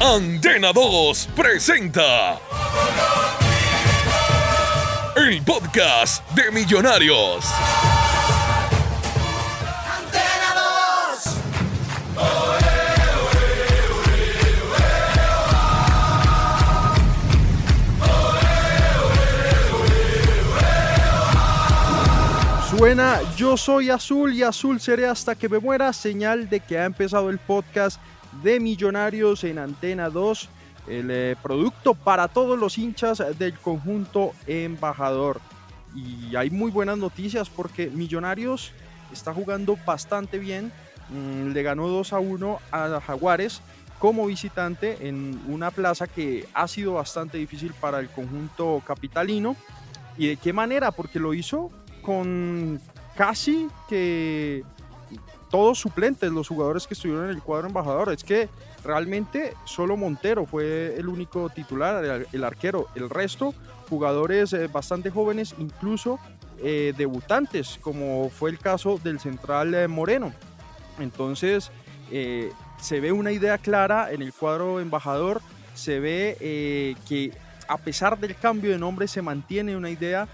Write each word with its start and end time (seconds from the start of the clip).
Antena 0.00 0.72
2 0.72 1.28
presenta 1.36 2.40
el 5.14 5.42
podcast 5.42 6.26
de 6.30 6.50
Millonarios. 6.50 7.44
Buena, 22.80 23.20
yo 23.36 23.58
soy 23.58 23.90
azul 23.90 24.32
y 24.32 24.42
azul 24.42 24.80
seré 24.80 25.06
hasta 25.06 25.34
que 25.34 25.50
me 25.50 25.58
muera, 25.58 25.92
señal 25.92 26.48
de 26.48 26.60
que 26.60 26.78
ha 26.78 26.86
empezado 26.86 27.28
el 27.28 27.38
podcast 27.38 28.00
de 28.42 28.58
Millonarios 28.58 29.44
en 29.44 29.58
Antena 29.58 30.08
2, 30.08 30.48
el 30.88 31.10
eh, 31.10 31.36
producto 31.42 31.92
para 31.92 32.28
todos 32.28 32.58
los 32.58 32.78
hinchas 32.78 33.22
del 33.38 33.52
conjunto 33.58 34.32
embajador. 34.46 35.42
Y 35.94 36.34
hay 36.34 36.48
muy 36.48 36.70
buenas 36.70 36.96
noticias 36.96 37.50
porque 37.50 37.90
Millonarios 37.90 38.72
está 39.12 39.34
jugando 39.34 39.76
bastante 39.84 40.38
bien, 40.38 40.72
mm, 41.10 41.52
le 41.52 41.62
ganó 41.62 41.86
2 41.86 42.14
a 42.14 42.18
1 42.18 42.60
a 42.72 42.98
Jaguares 43.06 43.60
como 43.98 44.24
visitante 44.24 45.06
en 45.06 45.38
una 45.48 45.70
plaza 45.70 46.06
que 46.06 46.48
ha 46.54 46.66
sido 46.66 46.94
bastante 46.94 47.36
difícil 47.36 47.74
para 47.78 48.00
el 48.00 48.08
conjunto 48.08 48.82
capitalino. 48.86 49.54
¿Y 50.16 50.28
de 50.28 50.36
qué 50.38 50.54
manera? 50.54 50.92
Porque 50.92 51.18
lo 51.18 51.34
hizo 51.34 51.70
con 52.10 52.80
casi 53.16 53.68
que 53.88 54.64
todos 55.48 55.78
suplentes, 55.78 56.32
los 56.32 56.48
jugadores 56.48 56.88
que 56.88 56.94
estuvieron 56.94 57.26
en 57.26 57.30
el 57.30 57.40
cuadro 57.40 57.68
embajador. 57.68 58.12
Es 58.12 58.24
que 58.24 58.48
realmente 58.82 59.54
solo 59.64 59.96
Montero 59.96 60.44
fue 60.44 60.96
el 60.96 61.08
único 61.08 61.50
titular, 61.50 62.26
el, 62.32 62.44
arquero. 62.44 62.88
El 62.96 63.08
resto, 63.08 63.54
jugadores 63.88 64.52
eh, 64.52 64.66
bastante 64.66 65.10
jóvenes, 65.10 65.54
incluso 65.58 66.18
eh, 66.58 66.92
debutantes, 66.96 67.78
como 67.80 68.28
fue 68.28 68.50
el 68.50 68.58
caso 68.58 68.98
del 68.98 69.20
central 69.20 69.72
eh, 69.72 69.86
Moreno. 69.86 70.32
Entonces, 70.98 71.70
se 72.10 73.00
ve 73.00 73.12
una 73.12 73.30
idea 73.30 73.56
clara 73.56 74.10
en 74.10 74.20
el 74.20 74.32
cuadro 74.32 74.80
embajador, 74.80 75.40
se 75.74 76.00
ve 76.00 76.96
que 77.08 77.32
a 77.68 77.78
pesar 77.78 78.18
del 78.18 78.34
cambio 78.34 78.72
de 78.72 78.78
nombre 78.78 79.06
se 79.06 79.22
mantiene 79.22 79.76
una 79.76 79.90
idea 79.90 80.26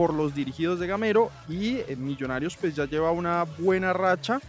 por 0.00 0.14
los 0.14 0.34
dirigidos 0.34 0.80
de 0.80 0.86
Gamero 0.86 1.30
y 1.46 1.74
eh, 1.80 1.94
Millonarios 1.94 2.56
pues 2.56 2.74
ya 2.74 2.86
lleva 2.86 3.10
una 3.10 3.44
buena 3.58 3.92
racha, 3.92 4.40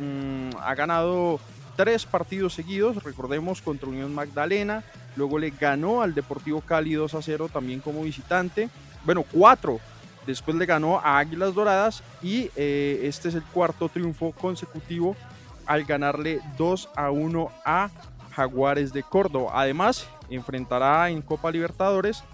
mm, 0.00 0.56
ha 0.60 0.74
ganado 0.74 1.38
tres 1.76 2.04
partidos 2.04 2.54
seguidos, 2.54 3.04
recordemos 3.04 3.62
contra 3.62 3.88
Unión 3.88 4.12
Magdalena, 4.12 4.82
luego 5.14 5.38
le 5.38 5.50
ganó 5.50 6.02
al 6.02 6.12
Deportivo 6.12 6.60
Cali 6.60 6.94
2 6.94 7.14
a 7.14 7.22
0 7.22 7.48
también 7.52 7.78
como 7.78 8.02
visitante, 8.02 8.68
bueno 9.04 9.24
cuatro, 9.30 9.78
después 10.26 10.56
le 10.56 10.66
ganó 10.66 10.98
a 10.98 11.18
Águilas 11.18 11.54
Doradas 11.54 12.02
y 12.20 12.50
eh, 12.56 13.02
este 13.04 13.28
es 13.28 13.36
el 13.36 13.44
cuarto 13.44 13.88
triunfo 13.88 14.32
consecutivo 14.32 15.14
al 15.66 15.84
ganarle 15.84 16.40
2 16.58 16.88
a 16.96 17.12
1 17.12 17.52
a 17.64 17.90
Jaguares 18.34 18.92
de 18.92 19.04
Córdoba. 19.04 19.52
Además, 19.54 20.08
enfrentará 20.30 21.10
en 21.10 21.22
Copa 21.22 21.52
Libertadores 21.52 22.24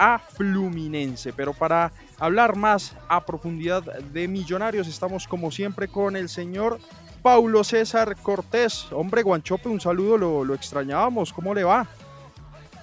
a 0.00 0.18
Fluminense. 0.18 1.32
Pero 1.34 1.52
para 1.52 1.92
hablar 2.18 2.56
más 2.56 2.96
a 3.06 3.24
profundidad 3.24 3.82
de 3.82 4.26
Millonarios, 4.26 4.88
estamos 4.88 5.28
como 5.28 5.50
siempre 5.50 5.88
con 5.88 6.16
el 6.16 6.30
señor 6.30 6.80
Paulo 7.22 7.62
César 7.62 8.16
Cortés. 8.16 8.90
Hombre, 8.92 9.22
Guanchope, 9.22 9.68
un 9.68 9.78
saludo, 9.78 10.16
lo, 10.16 10.54
extrañábamos. 10.54 11.34
¿Cómo 11.34 11.54
le 11.54 11.64
va? 11.64 11.86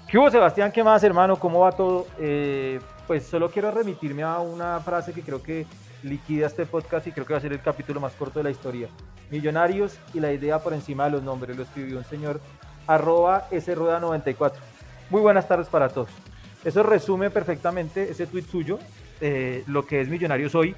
¿Qué 0.08 0.20
hubo, 0.20 0.30
Sebastián? 0.30 0.72
¿Qué 0.72 0.84
más, 0.84 1.04
hermano? 1.04 1.38
¿Cómo 1.38 1.62
va 1.62 1.72
todo? 1.72 2.06
Eh, 2.20 2.80
pues 3.08 3.26
solo 3.26 3.50
quiero 3.50 3.72
remitirme 3.72 4.22
a 4.22 4.38
una 4.40 4.80
frase 4.80 5.12
que 5.12 5.24
creo 5.24 5.42
que 5.42 5.66
liquida 6.04 6.46
este 6.46 6.68
podcast 6.68 7.08
y 7.08 7.12
creo 7.12 7.26
que 7.26 7.34
va 7.34 7.40
a 7.40 7.42
ser 7.42 7.52
el 7.52 7.62
capítulo 7.62 8.00
más 8.00 8.14
corto 8.14 8.40
de 8.40 8.44
la 8.44 8.52
historia. 8.52 8.90
Millonarios 9.32 9.98
y 10.14 10.20
la 10.20 10.32
idea 10.32 10.60
por 10.60 10.74
encima 10.74 11.06
de 11.06 11.12
los 11.12 11.24
nombres. 11.24 11.58
Lo 11.58 11.64
escribió 11.64 11.98
un 11.98 12.06
señor 12.06 12.40
arroba 12.86 13.50
srueda94. 13.50 14.54
Muy 15.10 15.22
buenas 15.22 15.48
tardes 15.48 15.68
para 15.68 15.90
todos. 15.90 16.10
Eso 16.64 16.84
resume 16.84 17.30
perfectamente 17.30 18.10
ese 18.10 18.28
tuit 18.28 18.50
suyo, 18.50 18.80
eh, 19.22 19.64
lo 19.68 19.86
que 19.86 20.02
es 20.02 20.10
Millonarios 20.10 20.56
hoy. 20.56 20.76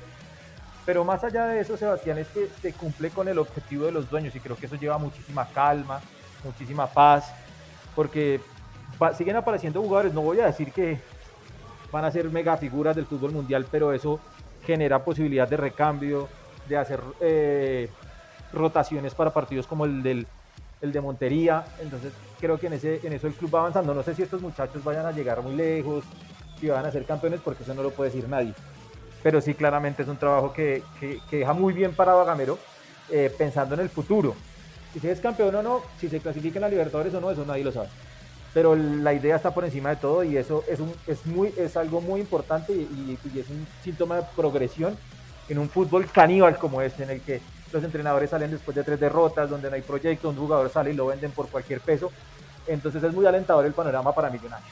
Pero 0.86 1.06
más 1.06 1.24
allá 1.24 1.46
de 1.46 1.60
eso, 1.60 1.78
Sebastián, 1.78 2.18
es 2.18 2.28
que 2.30 2.48
se 2.62 2.74
cumple 2.74 3.12
con 3.12 3.28
el 3.28 3.38
objetivo 3.38 3.86
de 3.86 3.92
los 3.92 4.10
dueños 4.10 4.36
y 4.36 4.40
creo 4.40 4.58
que 4.58 4.66
eso 4.66 4.76
lleva 4.76 4.98
muchísima 4.98 5.48
calma, 5.48 6.02
muchísima 6.44 6.88
paz, 6.88 7.32
porque 7.96 8.42
siguen 9.18 9.36
apareciendo 9.36 9.82
jugadores, 9.82 10.14
no 10.14 10.22
voy 10.22 10.40
a 10.40 10.48
decir 10.48 10.72
que 10.72 11.00
van 11.92 12.06
a 12.06 12.12
ser 12.12 12.30
mega 12.30 12.58
figuras 12.58 12.96
del 12.96 13.06
fútbol 13.06 13.32
mundial, 13.32 13.66
pero 13.70 13.94
eso 13.94 14.20
genera 14.66 15.04
posibilidad 15.04 15.48
de 15.48 15.58
recambio, 15.58 16.28
de 16.68 16.78
hacer 16.78 17.02
eh, 17.20 17.90
rotaciones 18.54 19.14
para 19.14 19.32
partidos 19.32 19.68
como 19.68 19.86
el 19.86 20.04
del 20.04 20.28
el 20.82 20.92
de 20.92 21.02
Montería. 21.02 21.66
Entonces 21.82 22.14
creo 22.40 22.60
que 22.60 22.68
en, 22.68 22.74
ese, 22.74 23.00
en 23.04 23.14
eso 23.14 23.28
el 23.28 23.34
club 23.34 23.56
va 23.56 23.60
avanzando. 23.60 23.94
No 23.94 24.04
sé 24.04 24.16
si 24.16 24.24
estos 24.24 24.42
muchachos 24.42 24.84
vayan 24.84 25.06
a 25.06 25.12
llegar 25.12 25.42
muy 25.42 25.56
lejos, 25.56 26.04
si 26.60 26.68
van 26.68 26.86
a 26.86 26.92
ser 26.92 27.06
campeones, 27.06 27.42
porque 27.44 27.64
eso 27.64 27.74
no 27.74 27.84
lo 27.84 27.92
puede 27.92 28.12
decir 28.12 28.28
nadie. 28.28 28.54
Pero 29.22 29.42
sí, 29.42 29.54
claramente 29.54 30.04
es 30.04 30.10
un 30.10 30.18
trabajo 30.18 30.54
que, 30.54 30.84
que, 31.00 31.20
deja 31.30 31.54
muy 31.54 31.74
bien 31.74 31.94
parado 31.94 32.22
a 32.22 32.26
Gamero, 32.26 32.58
eh, 33.10 33.34
pensando 33.38 33.76
en 33.76 33.82
el 33.82 33.90
futuro. 33.90 34.36
Si 35.00 35.08
es 35.08 35.20
campeón 35.20 35.54
o 35.56 35.64
no, 35.64 35.82
si 36.00 36.10
se 36.10 36.20
clasifica 36.20 36.58
en 36.58 36.62
la 36.62 36.70
Libertadores 36.70 37.14
o 37.14 37.22
no, 37.22 37.30
eso 37.30 37.46
nadie 37.46 37.64
lo 37.64 37.72
sabe. 37.72 37.90
Pero 38.54 38.76
la 38.76 39.14
idea 39.14 39.36
está 39.36 39.54
por 39.54 39.64
encima 39.64 39.90
de 39.90 39.98
todo 39.98 40.24
y 40.24 40.36
eso 40.36 40.64
es, 40.68 40.80
un, 40.80 40.92
es, 41.06 41.26
muy, 41.28 41.54
es 41.58 41.78
algo 41.78 42.02
muy 42.02 42.22
importante 42.22 42.74
y, 42.74 43.20
y 43.32 43.40
es 43.40 43.50
un 43.50 43.68
síntoma 43.84 44.16
de 44.18 44.24
progresión 44.36 44.98
en 45.50 45.60
un 45.60 45.70
fútbol 45.70 46.08
caníbal 46.12 46.58
como 46.58 46.82
este, 46.82 47.04
en 47.04 47.10
el 47.12 47.22
que 47.22 47.42
los 47.72 47.84
entrenadores 47.84 48.30
salen 48.30 48.52
después 48.52 48.76
de 48.76 48.84
tres 48.84 49.00
derrotas, 49.00 49.50
donde 49.50 49.70
no 49.70 49.76
hay 49.76 49.82
proyecto, 49.82 50.30
un 50.30 50.36
jugador 50.36 50.70
sale 50.70 50.92
y 50.92 50.96
lo 50.96 51.08
venden 51.08 51.32
por 51.32 51.48
cualquier 51.50 51.82
peso. 51.82 52.12
Entonces 52.68 53.04
es 53.04 53.14
muy 53.14 53.26
alentador 53.26 53.66
el 53.66 53.74
panorama 53.74 54.14
para 54.14 54.30
Millonarios. 54.30 54.70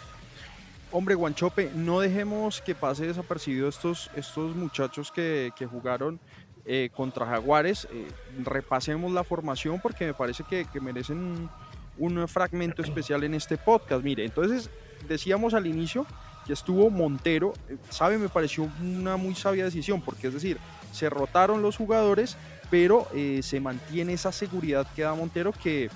Hombre, 0.91 1.15
Guanchope, 1.15 1.71
no 1.75 1.99
dejemos 1.99 2.61
que 2.61 2.73
pase 2.73 3.07
desapercibido 3.07 3.67
estos, 3.67 4.09
estos 4.15 4.55
muchachos 4.55 5.11
que, 5.11 5.51
que 5.55 5.65
jugaron 5.65 6.19
eh, 6.65 6.89
contra 6.95 7.25
Jaguares. 7.25 7.87
Eh, 7.91 8.07
repasemos 8.43 9.11
la 9.11 9.23
formación 9.23 9.79
porque 9.81 10.05
me 10.05 10.13
parece 10.13 10.43
que, 10.43 10.65
merecen 10.79 11.17
un, 11.17 11.49
un, 11.97 12.27
fragmento 12.27 12.81
especial 12.81 13.23
en 13.23 13.33
este 13.33 13.57
podcast. 13.57 14.03
Mire, 14.03 14.25
entonces 14.25 14.69
decíamos 15.07 15.53
al 15.53 15.67
inicio 15.67 16.05
que 16.47 16.53
estuvo 16.53 16.89
Montero. 16.89 17.53
Eh, 17.69 17.77
sabe, 17.89 18.17
me 18.17 18.29
pareció 18.29 18.67
una 18.81 19.17
muy 19.17 19.35
sabia 19.35 19.65
decisión 19.65 20.01
porque 20.01 20.27
es 20.27 20.33
decir, 20.33 20.57
se 20.91 21.09
rotaron 21.09 21.61
los 21.61 21.77
jugadores 21.77 22.37
pero 22.69 23.07
eh, 23.13 23.41
se 23.43 23.59
mantiene 23.59 24.13
esa 24.13 24.31
seguridad 24.31 24.87
que 24.95 25.03
da 25.03 25.13
Montero 25.13 25.51
que 25.51 25.89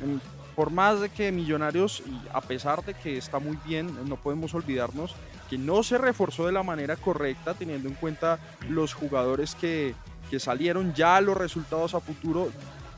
mm, 0.00 0.54
por 0.54 0.70
más 0.70 1.00
de 1.00 1.08
que 1.08 1.30
Millonarios, 1.30 2.02
a 2.32 2.40
pesar 2.40 2.84
de 2.84 2.94
que 2.94 3.16
está 3.16 3.38
muy 3.38 3.56
bien, 3.64 3.96
no 4.08 4.16
podemos 4.16 4.54
olvidarnos 4.54 5.14
que 5.48 5.56
no 5.56 5.84
se 5.84 5.98
reforzó 5.98 6.46
de 6.46 6.52
la 6.52 6.64
manera 6.64 6.96
correcta, 6.96 7.54
teniendo 7.54 7.88
en 7.88 7.94
cuenta 7.94 8.38
los 8.68 8.92
jugadores 8.92 9.54
que, 9.54 9.94
que 10.30 10.40
salieron, 10.40 10.94
ya 10.94 11.20
los 11.20 11.36
resultados 11.36 11.94
a 11.94 12.00
futuro 12.00 12.50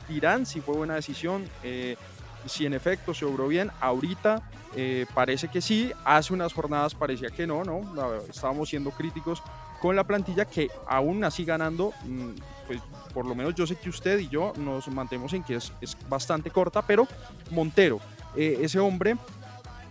dirán 0.09 0.45
si 0.47 0.59
fue 0.59 0.75
buena 0.75 0.95
decisión, 0.95 1.45
eh, 1.63 1.97
si 2.45 2.65
en 2.65 2.73
efecto 2.73 3.13
se 3.13 3.25
obró 3.25 3.47
bien. 3.47 3.71
Ahorita 3.79 4.41
eh, 4.75 5.05
parece 5.13 5.47
que 5.49 5.61
sí, 5.61 5.91
hace 6.05 6.33
unas 6.33 6.53
jornadas 6.53 6.95
parecía 6.95 7.29
que 7.29 7.45
no, 7.45 7.63
no, 7.63 7.81
estábamos 8.29 8.69
siendo 8.69 8.91
críticos 8.91 9.41
con 9.81 9.95
la 9.95 10.03
plantilla 10.03 10.45
que 10.45 10.69
aún 10.87 11.23
así 11.23 11.43
ganando, 11.43 11.93
mm, 12.05 12.29
pues 12.67 12.79
por 13.13 13.25
lo 13.25 13.35
menos 13.35 13.55
yo 13.55 13.67
sé 13.67 13.75
que 13.75 13.89
usted 13.89 14.19
y 14.19 14.29
yo 14.29 14.53
nos 14.57 14.87
mantenemos 14.87 15.33
en 15.33 15.43
que 15.43 15.55
es, 15.55 15.71
bastante 16.07 16.51
corta, 16.51 16.81
pero 16.81 17.07
Montero, 17.49 17.99
eh, 18.35 18.59
ese 18.61 18.79
hombre 18.79 19.17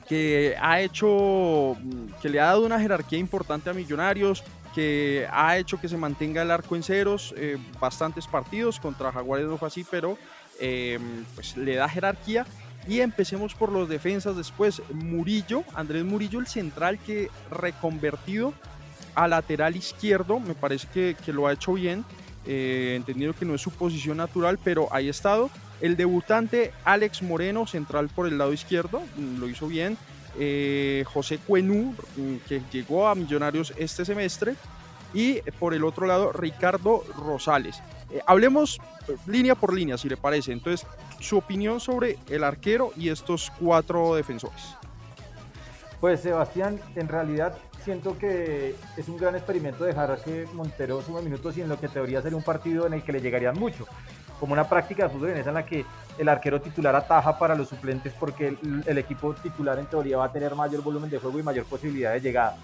que 0.09 0.57
ha 0.61 0.81
hecho, 0.81 1.77
mm, 1.79 2.21
que 2.23 2.29
le 2.29 2.41
ha 2.41 2.47
dado 2.47 2.65
una 2.65 2.81
jerarquía 2.81 3.19
importante 3.19 3.69
a 3.69 3.75
Millonarios, 3.75 4.43
que 4.75 5.27
ha 5.31 5.59
hecho 5.59 5.81
que 5.81 5.89
se 5.89 5.97
mantenga 5.97 6.43
el 6.43 6.51
arco 6.51 6.77
en 6.77 6.83
ceros, 6.83 7.35
eh, 7.37 7.59
bastantes 7.81 8.27
partidos, 8.27 8.79
contra 8.79 9.13
Jaguares 9.13 9.47
no 9.47 9.59
fue 9.59 9.69
así, 9.69 9.85
pero 9.91 10.17
em, 10.61 11.25
pues 11.35 11.57
le 11.57 11.75
da 11.75 11.89
jerarquía. 11.89 12.47
Y 12.89 13.01
empecemos 13.01 13.55
por 13.55 13.71
los 13.71 13.89
defensas 13.89 14.37
después. 14.37 14.83
Murillo, 14.93 15.65
Andrés 15.75 16.05
Murillo, 16.05 16.41
el 16.41 16.47
central 16.47 16.99
que 16.99 17.29
reconvertido 17.51 18.55
a 19.15 19.29
lateral 19.29 19.77
izquierdo, 19.77 20.41
me 20.41 20.55
parece 20.55 20.89
que, 20.93 21.17
que 21.25 21.33
lo 21.33 21.47
ha 21.47 21.53
hecho 21.53 21.75
bien, 21.75 22.05
eh, 22.47 22.95
entendido 22.97 23.35
que 23.35 23.45
no 23.45 23.55
es 23.55 23.61
su 23.61 23.71
posición 23.71 24.17
natural, 24.17 24.59
pero 24.63 24.89
ahí 24.93 25.09
ha 25.09 25.11
estado. 25.11 25.51
El 25.81 25.97
debutante 25.97 26.73
Alex 26.85 27.23
Moreno, 27.23 27.67
central 27.67 28.09
por 28.09 28.27
el 28.27 28.39
lado 28.39 28.53
izquierdo, 28.53 29.03
lo 29.39 29.49
hizo 29.49 29.67
bien. 29.67 29.97
Eh, 30.39 31.05
José 31.07 31.39
Cuenú, 31.39 31.95
mm, 32.17 32.37
que 32.49 32.63
llegó 32.73 33.09
a 33.09 33.15
Millonarios 33.15 33.73
este 33.77 34.05
semestre. 34.05 34.55
Y 35.13 35.41
por 35.59 35.75
el 35.75 35.85
otro 35.85 36.07
lado, 36.07 36.33
Ricardo 36.33 37.05
Rosales. 37.17 37.83
Eh, 38.11 38.21
hablemos 38.27 38.79
línea 39.27 39.55
por 39.55 39.73
línea, 39.73 39.97
si 39.99 40.09
le 40.09 40.17
parece. 40.17 40.53
Entonces, 40.53 40.87
su 41.21 41.39
opinión 41.39 41.81
sobre 41.81 42.19
el 42.29 42.45
arquero 42.45 42.93
y 42.97 43.09
estos 43.09 43.53
cuatro 43.61 44.15
defensores. 44.15 44.77
Pues 46.01 46.21
Sebastián, 46.21 46.81
en 46.97 47.09
realidad 47.09 47.55
siento 47.85 48.17
que 48.19 48.75
es 48.97 49.09
un 49.09 49.17
gran 49.17 49.35
experimento 49.37 49.85
dejar 49.85 50.19
que 50.23 50.47
Montero 50.55 51.03
sume 51.03 51.23
minutos 51.23 51.57
y 51.57 51.63
en 51.63 51.69
lo 51.69 51.79
que 51.79 51.89
teoría 51.89 52.23
sería 52.23 52.37
un 52.37 52.43
partido 52.43 52.87
en 52.87 52.95
el 52.95 53.03
que 53.03 53.13
le 53.13 53.21
llegarían 53.21 53.59
mucho, 53.59 53.87
como 54.39 54.53
una 54.53 54.69
práctica 54.69 55.05
de 55.05 55.11
fútbol 55.11 55.31
en 55.31 55.39
esa 55.39 55.51
en 55.51 55.55
la 55.55 55.67
que 55.67 55.85
el 56.19 56.29
arquero 56.29 56.61
titular 56.61 56.95
ataja 56.95 57.39
para 57.39 57.55
los 57.55 57.69
suplentes 57.69 58.13
porque 58.19 58.57
el, 58.87 58.99
equipo 58.99 59.35
titular 59.35 59.79
en 59.79 59.87
teoría 59.87 60.19
va 60.19 60.27
a 60.27 60.33
tener 60.33 60.55
mayor 60.55 60.83
volumen 60.83 61.11
de 61.11 61.19
juego 61.19 61.39
y 61.39 61.43
mayor 61.43 61.65
posibilidad 61.65 62.13
de 62.13 62.21
llegada. 62.21 62.57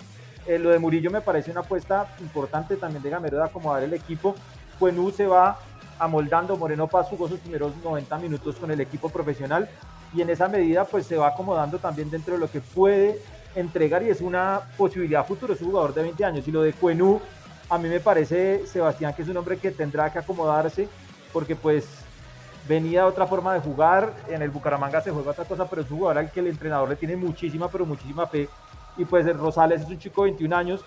Eh, 0.47 0.59
lo 0.59 0.71
de 0.71 0.79
Murillo 0.79 1.11
me 1.11 1.21
parece 1.21 1.51
una 1.51 1.61
apuesta 1.61 2.15
importante 2.21 2.77
también 2.77 3.03
de 3.03 3.11
Gamero 3.11 3.39
de 3.39 3.45
acomodar 3.45 3.83
el 3.83 3.95
equipo. 3.95 4.35
Cuenú 4.79 5.11
se 5.11 5.27
va 5.27 5.59
amoldando, 5.99 6.57
Moreno 6.57 6.87
Paz 6.87 7.07
jugó 7.09 7.29
sus 7.29 7.41
primeros 7.41 7.73
90 7.83 8.19
minutos 8.19 8.57
con 8.57 8.71
el 8.71 8.81
equipo 8.81 9.09
profesional 9.09 9.69
y 10.15 10.23
en 10.23 10.31
esa 10.31 10.49
medida 10.49 10.85
pues 10.85 11.07
se 11.07 11.17
va 11.17 11.29
acomodando 11.29 11.79
también 11.79 12.11
dentro 12.11 12.35
de 12.35 12.41
lo 12.41 12.51
que 12.51 12.61
puede 12.61 13.21
entregar 13.55 14.03
y 14.03 14.11
es 14.11 14.21
una 14.21 14.61
posibilidad 14.77 15.27
futuro, 15.27 15.55
es 15.55 15.61
un 15.63 15.69
jugador 15.69 15.95
de 15.95 16.03
20 16.03 16.25
años. 16.25 16.47
Y 16.47 16.53
lo 16.53 16.63
de 16.63 16.73
Cuenú, 16.73 17.21
a 17.69 17.79
mí 17.79 17.89
me 17.89 18.01
parece, 18.01 18.67
Sebastián, 18.67 19.15
que 19.15 19.23
es 19.23 19.29
un 19.29 19.37
hombre 19.37 19.59
que 19.59 19.71
tendrá 19.71 20.13
que 20.13 20.19
acomodarse 20.19 20.89
porque 21.33 21.57
pues 21.57 21.87
venía 22.69 23.07
otra 23.07 23.27
forma 23.27 23.55
de 23.55 23.61
jugar, 23.61 24.13
en 24.29 24.43
el 24.43 24.51
Bucaramanga 24.51 25.01
se 25.01 25.11
juega 25.11 25.31
otra 25.31 25.45
cosa, 25.45 25.69
pero 25.69 25.83
es 25.83 25.91
un 25.91 25.99
jugador 25.99 26.19
al 26.19 26.31
que 26.31 26.41
el 26.41 26.49
entrenador 26.49 26.89
le 26.89 26.97
tiene 26.97 27.17
muchísima, 27.17 27.69
pero 27.69 27.87
muchísima 27.87 28.27
fe. 28.27 28.49
Y 28.97 29.05
pues 29.05 29.27
el 29.27 29.39
Rosales 29.39 29.83
es 29.83 29.89
un 29.89 29.99
chico 29.99 30.23
de 30.23 30.31
21 30.31 30.57
años 30.57 30.85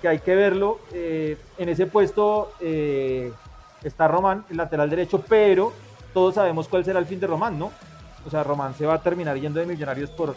que 0.00 0.08
hay 0.08 0.18
que 0.20 0.34
verlo. 0.34 0.80
Eh, 0.92 1.36
en 1.58 1.68
ese 1.68 1.86
puesto 1.86 2.52
eh, 2.60 3.32
está 3.82 4.08
Román, 4.08 4.44
el 4.50 4.56
lateral 4.56 4.90
derecho, 4.90 5.22
pero 5.28 5.72
todos 6.12 6.34
sabemos 6.34 6.68
cuál 6.68 6.84
será 6.84 6.98
el 6.98 7.06
fin 7.06 7.20
de 7.20 7.26
Román, 7.26 7.58
¿no? 7.58 7.70
O 8.26 8.30
sea, 8.30 8.42
Román 8.42 8.74
se 8.74 8.86
va 8.86 8.94
a 8.94 9.02
terminar 9.02 9.36
yendo 9.38 9.60
de 9.60 9.66
Millonarios 9.66 10.10
por 10.10 10.34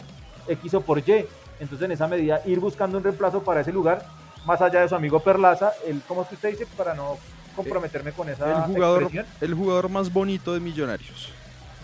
X 0.48 0.74
o 0.74 0.80
por 0.80 0.98
Y. 0.98 1.26
Entonces, 1.60 1.82
en 1.82 1.92
esa 1.92 2.08
medida, 2.08 2.40
ir 2.46 2.60
buscando 2.60 2.98
un 2.98 3.04
reemplazo 3.04 3.42
para 3.42 3.60
ese 3.60 3.72
lugar, 3.72 4.04
más 4.46 4.60
allá 4.60 4.80
de 4.80 4.88
su 4.88 4.94
amigo 4.94 5.20
Perlaza, 5.20 5.72
el, 5.86 6.02
¿cómo 6.06 6.22
es 6.22 6.28
que 6.28 6.34
usted 6.34 6.50
dice? 6.50 6.66
Para 6.76 6.94
no 6.94 7.16
comprometerme 7.54 8.12
con 8.12 8.28
esa 8.28 8.66
el 8.66 8.74
jugador, 8.74 9.10
El 9.40 9.54
jugador 9.54 9.88
más 9.88 10.12
bonito 10.12 10.52
de 10.54 10.60
Millonarios. 10.60 11.30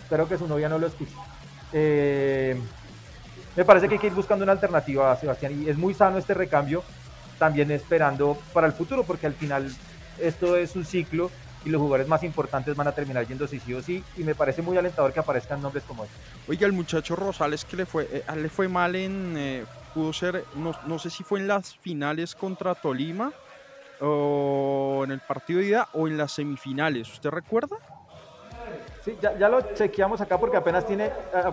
Espero 0.02 0.28
que 0.28 0.36
su 0.36 0.48
novia 0.48 0.68
no 0.68 0.78
lo 0.78 0.88
escuche. 0.88 1.14
Eh, 1.72 2.60
me 3.56 3.64
parece 3.64 3.88
que 3.88 3.94
hay 3.94 4.00
que 4.00 4.06
ir 4.08 4.14
buscando 4.14 4.42
una 4.42 4.52
alternativa, 4.52 5.16
Sebastián, 5.16 5.62
y 5.62 5.68
es 5.68 5.76
muy 5.76 5.94
sano 5.94 6.18
este 6.18 6.34
recambio, 6.34 6.82
también 7.40 7.70
esperando 7.70 8.38
para 8.52 8.66
el 8.66 8.75
futuro, 8.75 9.02
porque 9.02 9.26
al 9.26 9.32
final 9.32 9.75
esto 10.20 10.56
es 10.56 10.76
un 10.76 10.84
ciclo 10.84 11.31
y 11.64 11.70
los 11.70 11.81
jugadores 11.81 12.06
más 12.06 12.22
importantes 12.22 12.76
van 12.76 12.87
a 12.87 12.92
terminar 12.92 13.26
yendo 13.26 13.46
sí 13.46 13.60
o 13.72 13.82
sí 13.82 14.04
y 14.16 14.25
me 14.25 14.34
parece 14.34 14.60
muy 14.60 14.76
alentador 14.76 15.12
que 15.12 15.20
aparezcan 15.20 15.60
nombres 15.60 15.84
como 15.84 16.04
este. 16.04 16.16
Oiga, 16.46 16.66
el 16.66 16.72
muchacho 16.72 17.16
Rosales 17.16 17.64
que 17.64 17.78
le 17.78 17.87
fue, 17.87 18.08
eh, 18.12 18.25
le 18.37 18.50
fue 18.50 18.69
mal 18.69 18.94
en, 18.94 19.34
eh, 19.38 19.64
pudo 19.94 20.12
ser, 20.12 20.44
no, 20.54 20.75
no, 20.87 20.98
sé 20.98 21.08
si 21.08 21.25
fue 21.25 21.40
en 21.40 21.48
las 21.48 21.75
finales 21.76 22.34
contra 22.34 22.75
Tolima 22.75 23.32
o 24.00 25.00
en 25.04 25.12
el 25.12 25.20
partido 25.20 25.60
de 25.60 25.66
ida 25.66 25.88
o 25.94 26.08
en 26.08 26.19
las 26.19 26.32
semifinales, 26.32 27.10
¿usted 27.10 27.31
recuerda? 27.31 27.76
Sí, 29.05 29.17
ya, 29.20 29.37
ya 29.38 29.49
lo 29.49 29.61
chequeamos 29.75 30.20
acá 30.20 30.38
porque 30.38 30.56
apenas 30.56 30.87
tiene, 30.87 31.11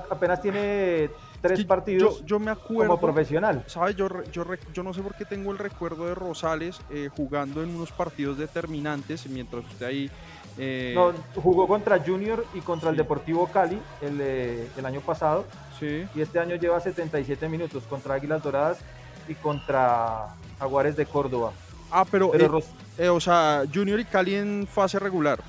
apenas 0.09 0.41
tiene 0.41 1.09
tres 1.41 1.63
partidos 1.65 2.25
yo, 2.25 2.39
me 2.39 2.51
acuerdo, 2.51 2.95
como 2.95 2.99
profesional. 2.99 3.63
¿Sabes? 3.67 3.95
Yo, 3.95 4.07
yo, 4.31 4.45
yo 4.73 4.83
no 4.83 4.93
sé 4.93 5.01
por 5.01 5.15
qué 5.15 5.25
tengo 5.25 5.51
el 5.51 5.57
recuerdo 5.57 6.07
de 6.07 6.15
Rosales 6.15 6.79
eh, 6.89 7.09
jugando 7.15 7.63
en 7.63 7.75
unos 7.75 7.91
partidos 7.91 8.37
determinantes 8.37 9.27
mientras 9.27 9.63
usted 9.65 9.85
ahí... 9.85 10.11
Eh, 10.59 10.93
no, 10.95 11.13
jugó 11.39 11.67
contra 11.67 11.99
Junior 11.99 12.43
y 12.55 12.61
contra 12.61 12.89
el 12.89 12.97
Deportivo 12.97 13.47
Cali 13.47 13.79
el, 14.01 14.17
eh, 14.19 14.67
el 14.75 14.85
año 14.85 15.01
pasado. 15.01 15.45
Sí. 15.79 16.05
Y 16.15 16.21
este 16.21 16.39
año 16.39 16.55
lleva 16.55 16.79
77 16.79 17.47
minutos 17.47 17.83
contra 17.83 18.15
Águilas 18.15 18.41
Doradas 18.41 18.79
y 19.27 19.35
contra 19.35 20.29
Jaguares 20.57 20.95
de 20.95 21.05
Córdoba. 21.05 21.51
Ah, 21.91 22.05
pero, 22.09 22.31
o 23.11 23.19
sea, 23.19 23.63
Junior 23.71 23.99
y 23.99 24.05
Cali 24.05 24.35
en 24.35 24.67
fase 24.67 24.97
regular. 24.99 25.39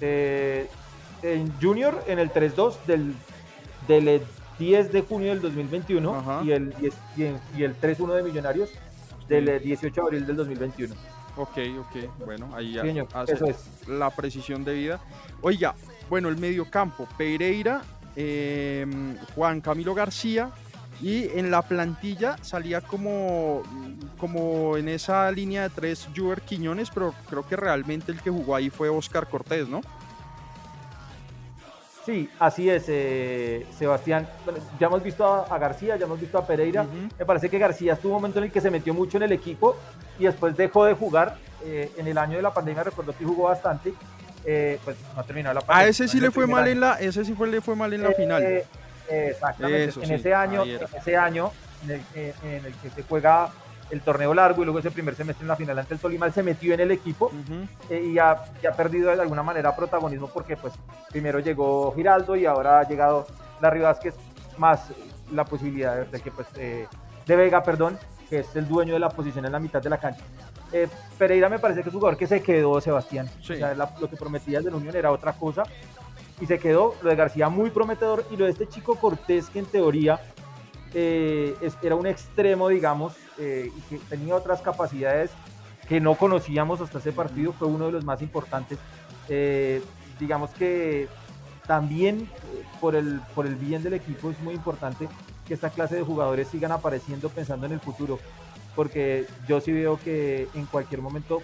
En 0.00 1.52
Junior 1.60 2.02
en 2.06 2.18
el 2.18 2.30
3-2 2.32 2.76
del, 2.86 3.14
del 3.86 4.22
10 4.58 4.92
de 4.92 5.02
junio 5.02 5.30
del 5.30 5.40
2021 5.40 6.42
y 6.44 6.52
el, 6.52 6.74
y, 7.16 7.62
el 7.62 7.80
3-1 7.80 8.14
de 8.14 8.22
Millonarios 8.22 8.70
del 9.28 9.60
18 9.62 9.86
eh, 9.86 9.90
de 9.94 10.00
abril 10.00 10.26
del 10.26 10.36
2021. 10.36 10.94
Ok, 11.36 11.58
ok, 11.78 12.24
bueno, 12.24 12.50
ahí 12.54 12.72
ya 12.72 12.82
eso 12.82 13.46
es. 13.46 13.86
la 13.86 14.10
precisión 14.10 14.64
de 14.64 14.74
vida. 14.74 15.00
Oiga, 15.40 15.74
bueno, 16.10 16.28
el 16.28 16.36
mediocampo, 16.36 17.06
Pereira, 17.16 17.82
em, 18.16 19.16
Juan 19.34 19.60
Camilo 19.60 19.94
García, 19.94 20.50
y 21.00 21.28
en 21.38 21.50
la 21.50 21.62
plantilla 21.62 22.36
salía 22.42 22.80
como, 22.80 23.62
como 24.18 24.76
en 24.76 24.88
esa 24.88 25.30
línea 25.30 25.62
de 25.62 25.70
tres 25.70 26.08
Juber 26.14 26.42
Quiñones, 26.42 26.90
pero 26.90 27.14
creo 27.28 27.46
que 27.46 27.56
realmente 27.56 28.10
el 28.10 28.20
que 28.20 28.30
jugó 28.30 28.56
ahí 28.56 28.70
fue 28.70 28.88
Oscar 28.88 29.28
Cortés, 29.28 29.68
¿no? 29.68 29.80
Sí, 32.04 32.28
así 32.38 32.70
es, 32.70 32.84
eh, 32.88 33.66
Sebastián. 33.78 34.26
ya 34.80 34.86
hemos 34.86 35.02
visto 35.02 35.26
a, 35.26 35.58
García, 35.58 35.96
ya 35.96 36.06
hemos 36.06 36.18
visto 36.18 36.38
a 36.38 36.46
Pereira. 36.46 36.86
Me 37.18 37.26
parece 37.26 37.50
que 37.50 37.58
García 37.58 37.92
estuvo 37.92 38.14
un 38.14 38.22
momento 38.22 38.38
en 38.38 38.46
el 38.46 38.50
que 38.50 38.62
se 38.62 38.70
metió 38.70 38.94
mucho 38.94 39.18
en 39.18 39.24
el 39.24 39.32
equipo 39.32 39.76
y 40.18 40.24
después 40.24 40.56
dejó 40.56 40.86
de 40.86 40.94
jugar. 40.94 41.36
Eh, 41.66 41.90
en 41.98 42.06
el 42.06 42.16
año 42.16 42.36
de 42.36 42.42
la 42.42 42.54
pandemia 42.54 42.84
recuerdo 42.84 43.14
que 43.14 43.26
jugó 43.26 43.44
bastante. 43.44 43.92
Eh, 44.46 44.78
pues 44.86 44.96
no 45.14 45.22
terminó 45.22 45.52
la 45.52 45.60
pandemia. 45.60 45.84
A 45.84 45.88
ese 45.90 46.08
sí 46.08 46.18
le 46.18 46.30
fue 46.30 46.46
mal 46.46 46.66
en 46.66 46.80
la, 46.80 46.94
ese 46.94 47.26
sí 47.26 47.34
fue, 47.34 47.46
le 47.46 47.60
fue 47.60 47.76
mal 47.76 47.92
en 47.92 48.02
la 48.02 48.12
final. 48.12 48.64
Exactamente. 49.08 50.04
en 50.04 50.12
ese 50.12 50.34
año, 50.34 50.64
en 50.64 50.80
ese 50.96 51.16
año 51.16 51.52
en 51.84 51.90
el, 51.90 52.02
en 52.42 52.64
el 52.66 52.74
que 52.74 52.90
se 52.90 53.02
juega 53.02 53.50
el 53.90 54.00
torneo 54.02 54.34
largo 54.34 54.62
y 54.62 54.64
luego 54.64 54.78
ese 54.78 54.90
primer 54.90 55.14
semestre 55.14 55.44
en 55.44 55.48
la 55.48 55.56
final 55.56 55.78
ante 55.78 55.94
el 55.94 56.00
Tolima, 56.00 56.30
se 56.30 56.42
metió 56.42 56.74
en 56.74 56.80
el 56.80 56.90
equipo 56.90 57.30
eh, 57.88 58.02
y, 58.12 58.18
ha, 58.18 58.36
perdido 58.76 59.14
de 59.14 59.20
alguna 59.20 59.42
manera 59.42 59.74
protagonismo 59.74 60.28
porque 60.28 60.56
pues 60.56 60.74
primero 61.08 61.38
llegó 61.40 61.92
Giraldo 61.94 62.36
y 62.36 62.46
ahora 62.46 62.80
ha 62.80 62.88
llegado 62.88 63.26
Larry 63.60 63.80
Vázquez, 63.80 64.14
más 64.58 64.88
la 65.32 65.44
posibilidad 65.44 66.06
de 66.06 66.20
que 66.20 66.30
pues 66.30 66.46
eh, 66.56 66.86
de 67.26 67.36
Vega, 67.36 67.62
perdón, 67.62 67.98
que 68.28 68.40
es 68.40 68.56
el 68.56 68.68
dueño 68.68 68.94
de 68.94 69.00
la 69.00 69.08
posición 69.08 69.46
en 69.46 69.52
la 69.52 69.58
mitad 69.58 69.82
de 69.82 69.90
la 69.90 69.98
cancha. 69.98 70.22
Eh, 70.72 70.86
Pereira 71.16 71.48
me 71.48 71.58
parece 71.58 71.82
que 71.82 71.88
es 71.88 71.94
un 71.94 72.00
jugador 72.00 72.18
que 72.18 72.26
se 72.26 72.42
quedó, 72.42 72.78
Sebastián. 72.80 73.28
O 73.40 73.42
sea, 73.42 73.74
lo 73.74 74.08
que 74.08 74.16
prometía 74.16 74.58
el 74.58 74.64
de 74.64 74.70
la 74.70 74.76
Unión 74.76 74.94
era 74.94 75.10
otra 75.10 75.32
cosa 75.32 75.62
y 76.40 76.46
se 76.46 76.58
quedó. 76.58 76.94
Lo 77.02 77.10
de 77.10 77.16
García 77.16 77.48
muy 77.48 77.70
prometedor 77.70 78.24
y 78.30 78.36
lo 78.36 78.44
de 78.44 78.52
este 78.52 78.68
chico 78.68 78.96
Cortés 78.96 79.50
que 79.50 79.58
en 79.58 79.66
teoría 79.66 80.20
era 80.94 81.94
un 81.94 82.06
extremo, 82.06 82.68
digamos, 82.68 83.14
eh, 83.38 83.70
y 83.76 83.80
que 83.82 83.98
tenía 84.08 84.34
otras 84.34 84.60
capacidades 84.62 85.30
que 85.88 86.00
no 86.00 86.14
conocíamos 86.14 86.80
hasta 86.80 86.98
ese 86.98 87.12
partido, 87.12 87.52
fue 87.52 87.68
uno 87.68 87.86
de 87.86 87.92
los 87.92 88.04
más 88.04 88.20
importantes. 88.22 88.78
Eh, 89.28 89.82
digamos 90.18 90.50
que 90.50 91.08
también 91.66 92.22
eh, 92.22 92.64
por, 92.80 92.94
el, 92.94 93.20
por 93.34 93.46
el 93.46 93.56
bien 93.56 93.82
del 93.82 93.94
equipo 93.94 94.30
es 94.30 94.40
muy 94.40 94.54
importante 94.54 95.08
que 95.46 95.54
esta 95.54 95.70
clase 95.70 95.96
de 95.96 96.02
jugadores 96.02 96.48
sigan 96.48 96.72
apareciendo 96.72 97.28
pensando 97.30 97.66
en 97.66 97.72
el 97.72 97.80
futuro, 97.80 98.18
porque 98.74 99.26
yo 99.46 99.60
sí 99.60 99.72
veo 99.72 99.98
que 99.98 100.48
en 100.54 100.66
cualquier 100.66 101.00
momento, 101.00 101.42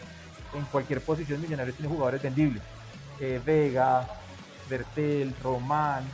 en 0.54 0.64
cualquier 0.66 1.00
posición, 1.00 1.40
Millonarios 1.40 1.76
tiene 1.76 1.90
jugadores 1.90 2.22
vendibles. 2.22 2.62
Vega, 3.46 4.06
Bertel, 4.68 5.34
Román, 5.42 6.04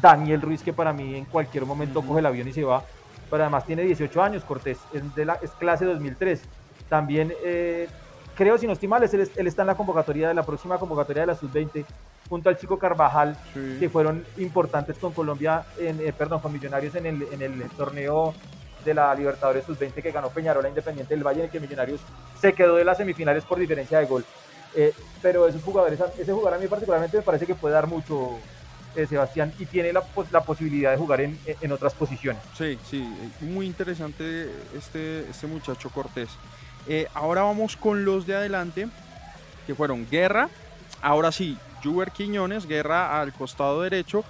Daniel 0.00 0.42
Ruiz, 0.42 0.62
que 0.62 0.72
para 0.72 0.92
mí 0.92 1.14
en 1.14 1.24
cualquier 1.24 1.64
momento 1.64 2.02
coge 2.02 2.20
el 2.20 2.26
avión 2.26 2.48
y 2.48 2.52
se 2.52 2.64
va 2.64 2.82
pero 3.30 3.42
además 3.42 3.64
tiene 3.66 3.82
18 3.82 4.22
años 4.22 4.44
Cortés, 4.44 4.78
es, 4.92 5.14
de 5.14 5.24
la, 5.24 5.34
es 5.42 5.50
clase 5.52 5.84
2003. 5.84 6.42
También 6.88 7.32
eh, 7.44 7.88
creo, 8.36 8.56
si 8.58 8.66
no 8.66 8.72
estoy 8.72 8.88
mal, 8.88 9.02
él, 9.02 9.46
está 9.46 9.62
en 9.62 9.68
la 9.68 9.74
convocatoria 9.74 10.28
de 10.28 10.34
la 10.34 10.44
próxima 10.44 10.78
convocatoria 10.78 11.22
de 11.22 11.26
la 11.28 11.34
Sub-20 11.34 11.84
junto 12.28 12.48
al 12.48 12.56
chico 12.56 12.76
Carvajal, 12.76 13.36
que 13.78 13.88
fueron 13.88 14.24
importantes 14.38 14.98
con 14.98 15.12
Colombia, 15.12 15.64
en, 15.78 16.00
eh, 16.00 16.12
perdón, 16.12 16.40
con 16.40 16.52
Millonarios 16.52 16.92
en 16.96 17.06
el, 17.06 17.22
en 17.30 17.40
el 17.40 17.62
torneo 17.70 18.34
de 18.84 18.94
la 18.94 19.14
Libertadores 19.14 19.64
Sub-20 19.64 20.02
que 20.02 20.10
ganó 20.10 20.30
Peñarola 20.30 20.68
Independiente 20.68 21.14
del 21.14 21.24
Valle, 21.24 21.40
en 21.40 21.44
el 21.46 21.50
que 21.50 21.60
Millonarios 21.60 22.00
se 22.40 22.52
quedó 22.52 22.76
de 22.76 22.84
las 22.84 22.96
semifinales 22.96 23.44
por 23.44 23.58
diferencia 23.58 24.00
de 24.00 24.06
gol. 24.06 24.24
Eh, 24.76 24.92
pero 25.22 25.48
esos 25.48 25.62
jugadores, 25.62 25.98
ese 26.18 26.32
jugador 26.32 26.54
a 26.54 26.62
mí 26.62 26.68
particularmente 26.68 27.16
me 27.16 27.22
parece 27.22 27.46
que 27.46 27.54
puede 27.54 27.74
dar 27.74 27.86
mucho, 27.86 28.38
eh, 28.94 29.06
Sebastián, 29.06 29.52
y 29.58 29.64
tiene 29.64 29.90
la, 29.92 30.02
posibilidad 30.42 30.90
de 30.90 30.98
jugar 30.98 31.22
en, 31.22 31.38
en, 31.46 31.72
otras 31.72 31.94
posiciones. 31.94 32.42
Sí, 32.56 32.78
sí, 32.88 33.08
muy 33.40 33.66
interesante 33.66 34.50
este, 34.76 35.28
este 35.30 35.46
muchacho 35.46 35.88
Cortés. 35.88 36.28
Eh, 36.86 37.08
ahora 37.14 37.42
vamos 37.42 37.74
con 37.74 38.04
los 38.04 38.26
de 38.26 38.36
adelante, 38.36 38.86
que 39.66 39.74
fueron 39.74 40.06
Guerra, 40.10 40.50
ahora 41.00 41.32
sí, 41.32 41.56
Juber 41.82 42.10
Quiñones, 42.10 42.66
Guerra 42.66 43.18
al 43.18 43.32
costado 43.32 43.80
derecho, 43.80 44.24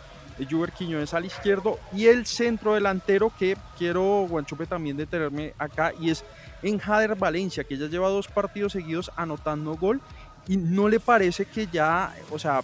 Juber 0.49 0.71
Quiñones 0.73 1.13
al 1.13 1.25
izquierdo 1.25 1.79
y 1.93 2.07
el 2.07 2.25
centro 2.25 2.75
delantero 2.75 3.33
que 3.37 3.57
quiero, 3.79 4.27
Guanchope, 4.29 4.67
también 4.67 4.97
detenerme 4.97 5.55
acá 5.59 5.93
y 5.99 6.11
es 6.11 6.25
en 6.63 6.79
Jader 6.79 7.15
Valencia, 7.15 7.65
que 7.65 7.77
ya 7.77 7.87
lleva 7.87 8.09
dos 8.09 8.29
partidos 8.29 8.73
seguidos 8.73 9.11
anotando 9.17 9.77
gol 9.77 10.01
y 10.49 10.57
no 10.57 10.89
le 10.89 11.01
parece 11.01 11.45
que 11.47 11.67
ya, 11.67 12.15
o 12.31 12.39
sea, 12.39 12.63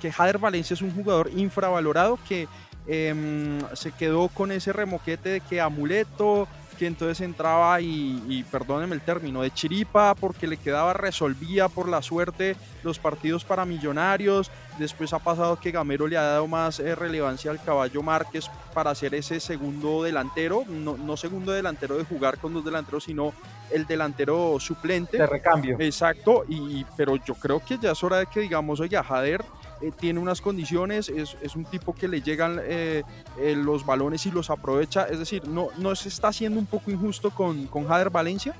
que 0.00 0.10
Jader 0.10 0.38
Valencia 0.38 0.74
es 0.74 0.82
un 0.82 0.94
jugador 0.94 1.30
infravalorado 1.36 2.18
que 2.28 2.48
em, 2.86 3.60
se 3.74 3.92
quedó 3.92 4.28
con 4.28 4.50
ese 4.50 4.72
remoquete 4.72 5.28
de 5.28 5.40
que 5.40 5.60
amuleto, 5.60 6.48
que 6.80 6.86
entonces 6.86 7.20
entraba 7.20 7.78
y, 7.82 8.24
y, 8.26 8.42
perdónenme 8.42 8.94
el 8.94 9.02
término, 9.02 9.42
de 9.42 9.50
chiripa, 9.50 10.14
porque 10.14 10.46
le 10.46 10.56
quedaba, 10.56 10.94
resolvía 10.94 11.68
por 11.68 11.90
la 11.90 12.00
suerte 12.00 12.56
los 12.82 12.98
partidos 12.98 13.44
para 13.44 13.66
millonarios. 13.66 14.50
Después 14.78 15.12
ha 15.12 15.18
pasado 15.18 15.60
que 15.60 15.72
Gamero 15.72 16.06
le 16.06 16.16
ha 16.16 16.22
dado 16.22 16.46
más 16.46 16.80
eh, 16.80 16.94
relevancia 16.94 17.50
al 17.50 17.62
caballo 17.62 18.02
Márquez 18.02 18.46
para 18.72 18.94
ser 18.94 19.14
ese 19.14 19.40
segundo 19.40 20.02
delantero, 20.02 20.64
no, 20.66 20.96
no, 20.96 21.18
segundo 21.18 21.52
delantero 21.52 21.98
de 21.98 22.04
jugar 22.04 22.38
con 22.38 22.54
dos 22.54 22.64
delanteros, 22.64 23.04
sino 23.04 23.34
el 23.70 23.84
delantero 23.86 24.56
suplente. 24.58 25.18
De 25.18 25.26
recambio. 25.26 25.76
Exacto, 25.80 26.46
y, 26.48 26.86
pero 26.96 27.16
yo 27.16 27.34
creo 27.34 27.60
que 27.62 27.76
ya 27.76 27.90
es 27.90 28.02
hora 28.02 28.16
de 28.16 28.26
que 28.26 28.40
digamos, 28.40 28.80
oye, 28.80 28.96
Jader 28.96 29.44
eh, 29.80 29.92
tiene 29.98 30.20
unas 30.20 30.40
condiciones, 30.40 31.08
es, 31.08 31.36
es, 31.40 31.56
un 31.56 31.64
tipo 31.64 31.94
que 31.94 32.06
le 32.06 32.20
llegan 32.20 32.60
eh, 32.62 33.02
eh, 33.38 33.54
los 33.56 33.86
balones 33.86 34.26
y 34.26 34.30
los 34.30 34.50
aprovecha, 34.50 35.04
es 35.04 35.18
decir, 35.18 35.48
¿no, 35.48 35.68
no 35.78 35.94
se 35.96 36.08
está 36.08 36.28
haciendo 36.28 36.58
un 36.58 36.66
poco 36.66 36.90
injusto 36.90 37.30
con, 37.30 37.66
con 37.66 37.86
Jader 37.86 38.10
Valencia? 38.10 38.54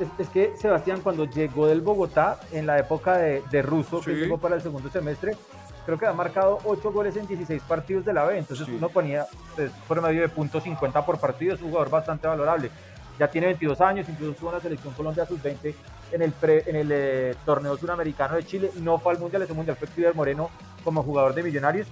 Es, 0.00 0.08
es, 0.18 0.28
que 0.28 0.52
Sebastián 0.56 1.00
cuando 1.02 1.24
llegó 1.24 1.68
del 1.68 1.80
Bogotá, 1.80 2.40
en 2.52 2.66
la 2.66 2.78
época 2.78 3.16
de, 3.16 3.42
de 3.50 3.62
Russo, 3.62 4.00
sí. 4.00 4.06
que 4.06 4.16
llegó 4.16 4.38
para 4.38 4.56
el 4.56 4.62
segundo 4.62 4.90
semestre, 4.90 5.36
creo 5.86 5.98
que 5.98 6.06
ha 6.06 6.12
marcado 6.12 6.58
8 6.64 6.92
goles 6.92 7.16
en 7.16 7.28
16 7.28 7.62
partidos 7.62 8.04
de 8.04 8.12
la 8.12 8.24
B, 8.24 8.38
entonces 8.38 8.66
sí. 8.66 8.74
uno 8.76 8.88
ponía 8.88 9.26
pues, 9.54 9.70
por 9.86 10.02
medio 10.02 10.20
de 10.20 10.28
punto 10.28 10.60
.50 10.60 11.04
por 11.04 11.18
partido, 11.18 11.54
es 11.54 11.62
un 11.62 11.68
jugador 11.68 11.90
bastante 11.90 12.26
valorable. 12.26 12.70
Ya 13.18 13.28
tiene 13.28 13.46
22 13.48 13.80
años, 13.80 14.08
incluso 14.08 14.32
estuvo 14.32 14.50
en 14.50 14.56
la 14.56 14.60
selección 14.60 14.94
Colombia 14.94 15.24
sub-20 15.26 15.74
en 16.12 16.22
el, 16.22 16.32
pre, 16.32 16.64
en 16.66 16.76
el 16.76 16.88
eh, 16.92 17.34
torneo 17.44 17.76
suramericano 17.76 18.36
de 18.36 18.44
Chile, 18.44 18.70
no 18.76 18.98
fue 18.98 19.12
al 19.12 19.18
Mundial, 19.18 19.42
ese 19.42 19.54
Mundial 19.54 19.76
fue 19.76 19.88
Cliver 19.88 20.14
Moreno 20.14 20.50
como 20.84 21.02
jugador 21.02 21.34
de 21.34 21.42
Millonarios, 21.42 21.88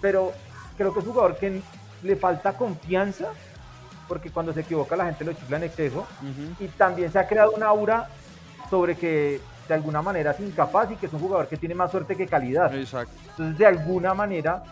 pero 0.00 0.32
creo 0.76 0.92
que 0.92 1.00
es 1.00 1.06
un 1.06 1.12
jugador 1.12 1.36
que 1.36 1.60
le 2.02 2.16
falta 2.16 2.52
confianza, 2.52 3.28
porque 4.08 4.30
cuando 4.30 4.52
se 4.52 4.60
equivoca 4.60 4.96
la 4.96 5.06
gente 5.06 5.24
lo 5.24 5.32
chifla 5.32 5.56
en 5.56 5.64
exceso, 5.64 6.00
uh 6.00 6.24
-huh. 6.24 6.54
y 6.60 6.68
también 6.68 7.10
se 7.10 7.18
ha 7.18 7.26
creado 7.26 7.52
una 7.52 7.66
aura 7.66 8.08
sobre 8.68 8.96
que 8.96 9.40
de 9.68 9.74
alguna 9.74 10.02
manera 10.02 10.32
es 10.32 10.40
incapaz 10.40 10.90
y 10.90 10.96
que 10.96 11.06
es 11.06 11.12
un 11.12 11.20
jugador 11.20 11.48
que 11.48 11.56
tiene 11.56 11.74
más 11.74 11.90
suerte 11.90 12.16
que 12.16 12.26
calidad. 12.26 12.74
Exacto. 12.74 13.12
Entonces, 13.30 13.58
de 13.58 13.66
alguna 13.66 14.14
manera, 14.14 14.62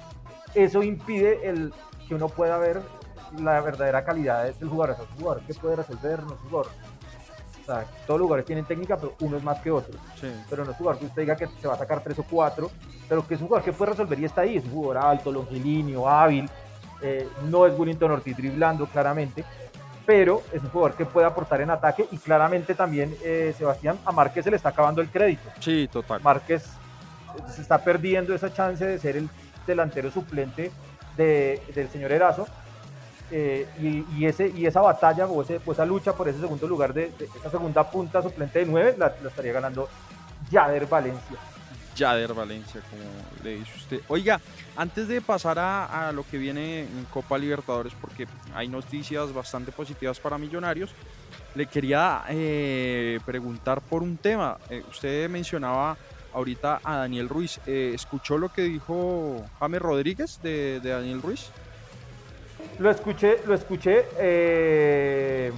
eso 0.55 0.83
impide 0.83 1.49
el 1.49 1.73
que 2.07 2.15
uno 2.15 2.29
pueda 2.29 2.59
ver 2.59 2.81
la 3.41 3.61
verdadera 3.61 4.05
calidad 4.05 4.45
del 4.45 4.69
jugador. 4.69 4.97
Es 4.97 5.11
un 5.11 5.19
jugador 5.19 5.43
que 5.43 5.55
puede 5.55 5.77
resolver, 5.77 6.23
no 6.23 6.35
es 6.35 6.41
jugador 6.41 6.67
o 7.65 7.67
sea, 7.67 7.87
todos 8.07 8.21
los 8.21 8.27
jugadores 8.27 8.45
tienen 8.45 8.67
técnica, 8.67 8.97
pero 8.97 9.15
uno 9.21 9.39
es 9.39 9.43
más 9.43 9.59
que 9.61 9.71
otro. 9.71 9.99
Sí. 10.21 10.31
Pero 10.51 10.65
no 10.65 10.73
es 10.73 10.77
un 10.77 10.79
jugador 10.79 11.01
que 11.01 11.07
usted 11.07 11.23
diga 11.23 11.35
que 11.35 11.49
se 11.61 11.67
va 11.67 11.75
a 11.75 11.79
sacar 11.79 12.03
tres 12.03 12.19
o 12.19 12.23
cuatro, 12.23 12.71
pero 13.09 13.27
que 13.27 13.35
es 13.35 13.41
un 13.41 13.47
jugador 13.47 13.65
que 13.65 13.73
puede 13.73 13.93
resolver 13.93 14.19
y 14.19 14.27
está 14.27 14.43
ahí. 14.43 14.59
Es 14.59 14.65
un 14.65 14.73
jugador 14.73 14.99
alto, 14.99 15.33
longilíneo, 15.33 16.07
hábil. 16.07 16.49
Eh, 17.01 17.27
no 17.49 17.67
es 17.67 17.79
Willington 17.79 18.11
Ortiz 18.11 18.37
driblando, 18.37 18.87
claramente. 18.87 19.45
Pero 20.05 20.43
es 20.53 20.63
un 20.63 20.69
jugador 20.69 20.95
que 20.95 21.07
puede 21.07 21.27
aportar 21.27 21.63
en 21.63 21.71
ataque 21.71 22.07
y 22.11 22.19
claramente 22.19 22.75
también, 22.75 23.17
eh, 23.25 23.55
Sebastián, 23.57 23.99
a 24.05 24.13
Márquez 24.13 24.45
se 24.45 24.51
le 24.51 24.57
está 24.57 24.69
acabando 24.69 25.01
el 25.01 25.09
crédito. 25.09 25.49
Sí, 25.61 25.89
total. 25.91 26.21
Márquez 26.23 26.71
se 27.49 27.63
está 27.63 27.79
perdiendo 27.79 28.35
esa 28.35 28.53
chance 28.53 28.85
de 28.85 28.99
ser 28.99 29.17
el 29.17 29.31
delantero 29.67 30.11
suplente 30.11 30.71
de, 31.17 31.63
del 31.75 31.89
señor 31.89 32.13
Erazo 32.13 32.47
eh, 33.37 33.67
y, 33.81 34.07
y, 34.17 34.27
ese, 34.27 34.53
y 34.55 34.65
esa 34.65 34.81
batalla 34.81 35.27
o, 35.27 35.43
ese, 35.43 35.61
esa 35.67 35.85
lucha 35.85 36.13
por 36.13 36.29
ese 36.29 36.39
segundo 36.39 36.69
lugar, 36.69 36.95
de, 36.95 37.13
esa 37.37 37.51
segunda 37.51 37.91
punta 37.91 38.23
suplente 38.23 38.61
de 38.61 38.67
9, 38.67 38.95
la, 38.97 39.13
estaría 39.27 39.53
ganando 39.53 39.89
Yader 40.53 40.87
Valencia. 40.87 41.37
Yader 41.97 42.33
Valencia, 42.33 42.81
como 42.89 43.03
le 43.43 43.57
dice 43.57 43.73
usted. 43.77 44.01
Oiga, 44.07 44.41
antes 44.77 45.09
de 45.09 45.21
pasar 45.21 45.59
a, 45.59 46.13
lo 46.13 46.25
que 46.25 46.39
viene 46.39 46.83
en 46.83 47.07
Copa 47.13 47.37
Libertadores, 47.37 47.93
porque 48.01 48.29
hay 48.55 48.69
noticias 48.69 49.33
bastante 49.33 49.73
positivas 49.73 50.21
para 50.21 50.39
Millonarios, 50.39 50.95
le 51.57 51.67
quería 51.67 52.23
eh, 52.29 53.19
preguntar 53.27 53.81
por 53.81 54.05
un 54.05 54.17
tema. 54.17 54.59
Eh, 54.71 54.85
usted 54.89 55.29
mencionaba 55.29 55.97
ahorita 56.33 56.81
a 56.85 56.99
Daniel 56.99 57.29
Ruiz. 57.29 57.61
Eh, 57.67 57.91
¿Escuchó 57.95 58.39
lo 58.39 58.53
que 58.53 58.63
dijo 58.63 59.45
James 59.59 59.83
Rodríguez 59.83 60.41
de 60.41 60.79
Daniel 60.79 61.21
Ruiz? 61.21 61.51
Lo 62.79 62.91
escuché, 62.91 63.41
lo 63.47 63.55
escuché, 63.55 64.09
eh, 64.19 65.53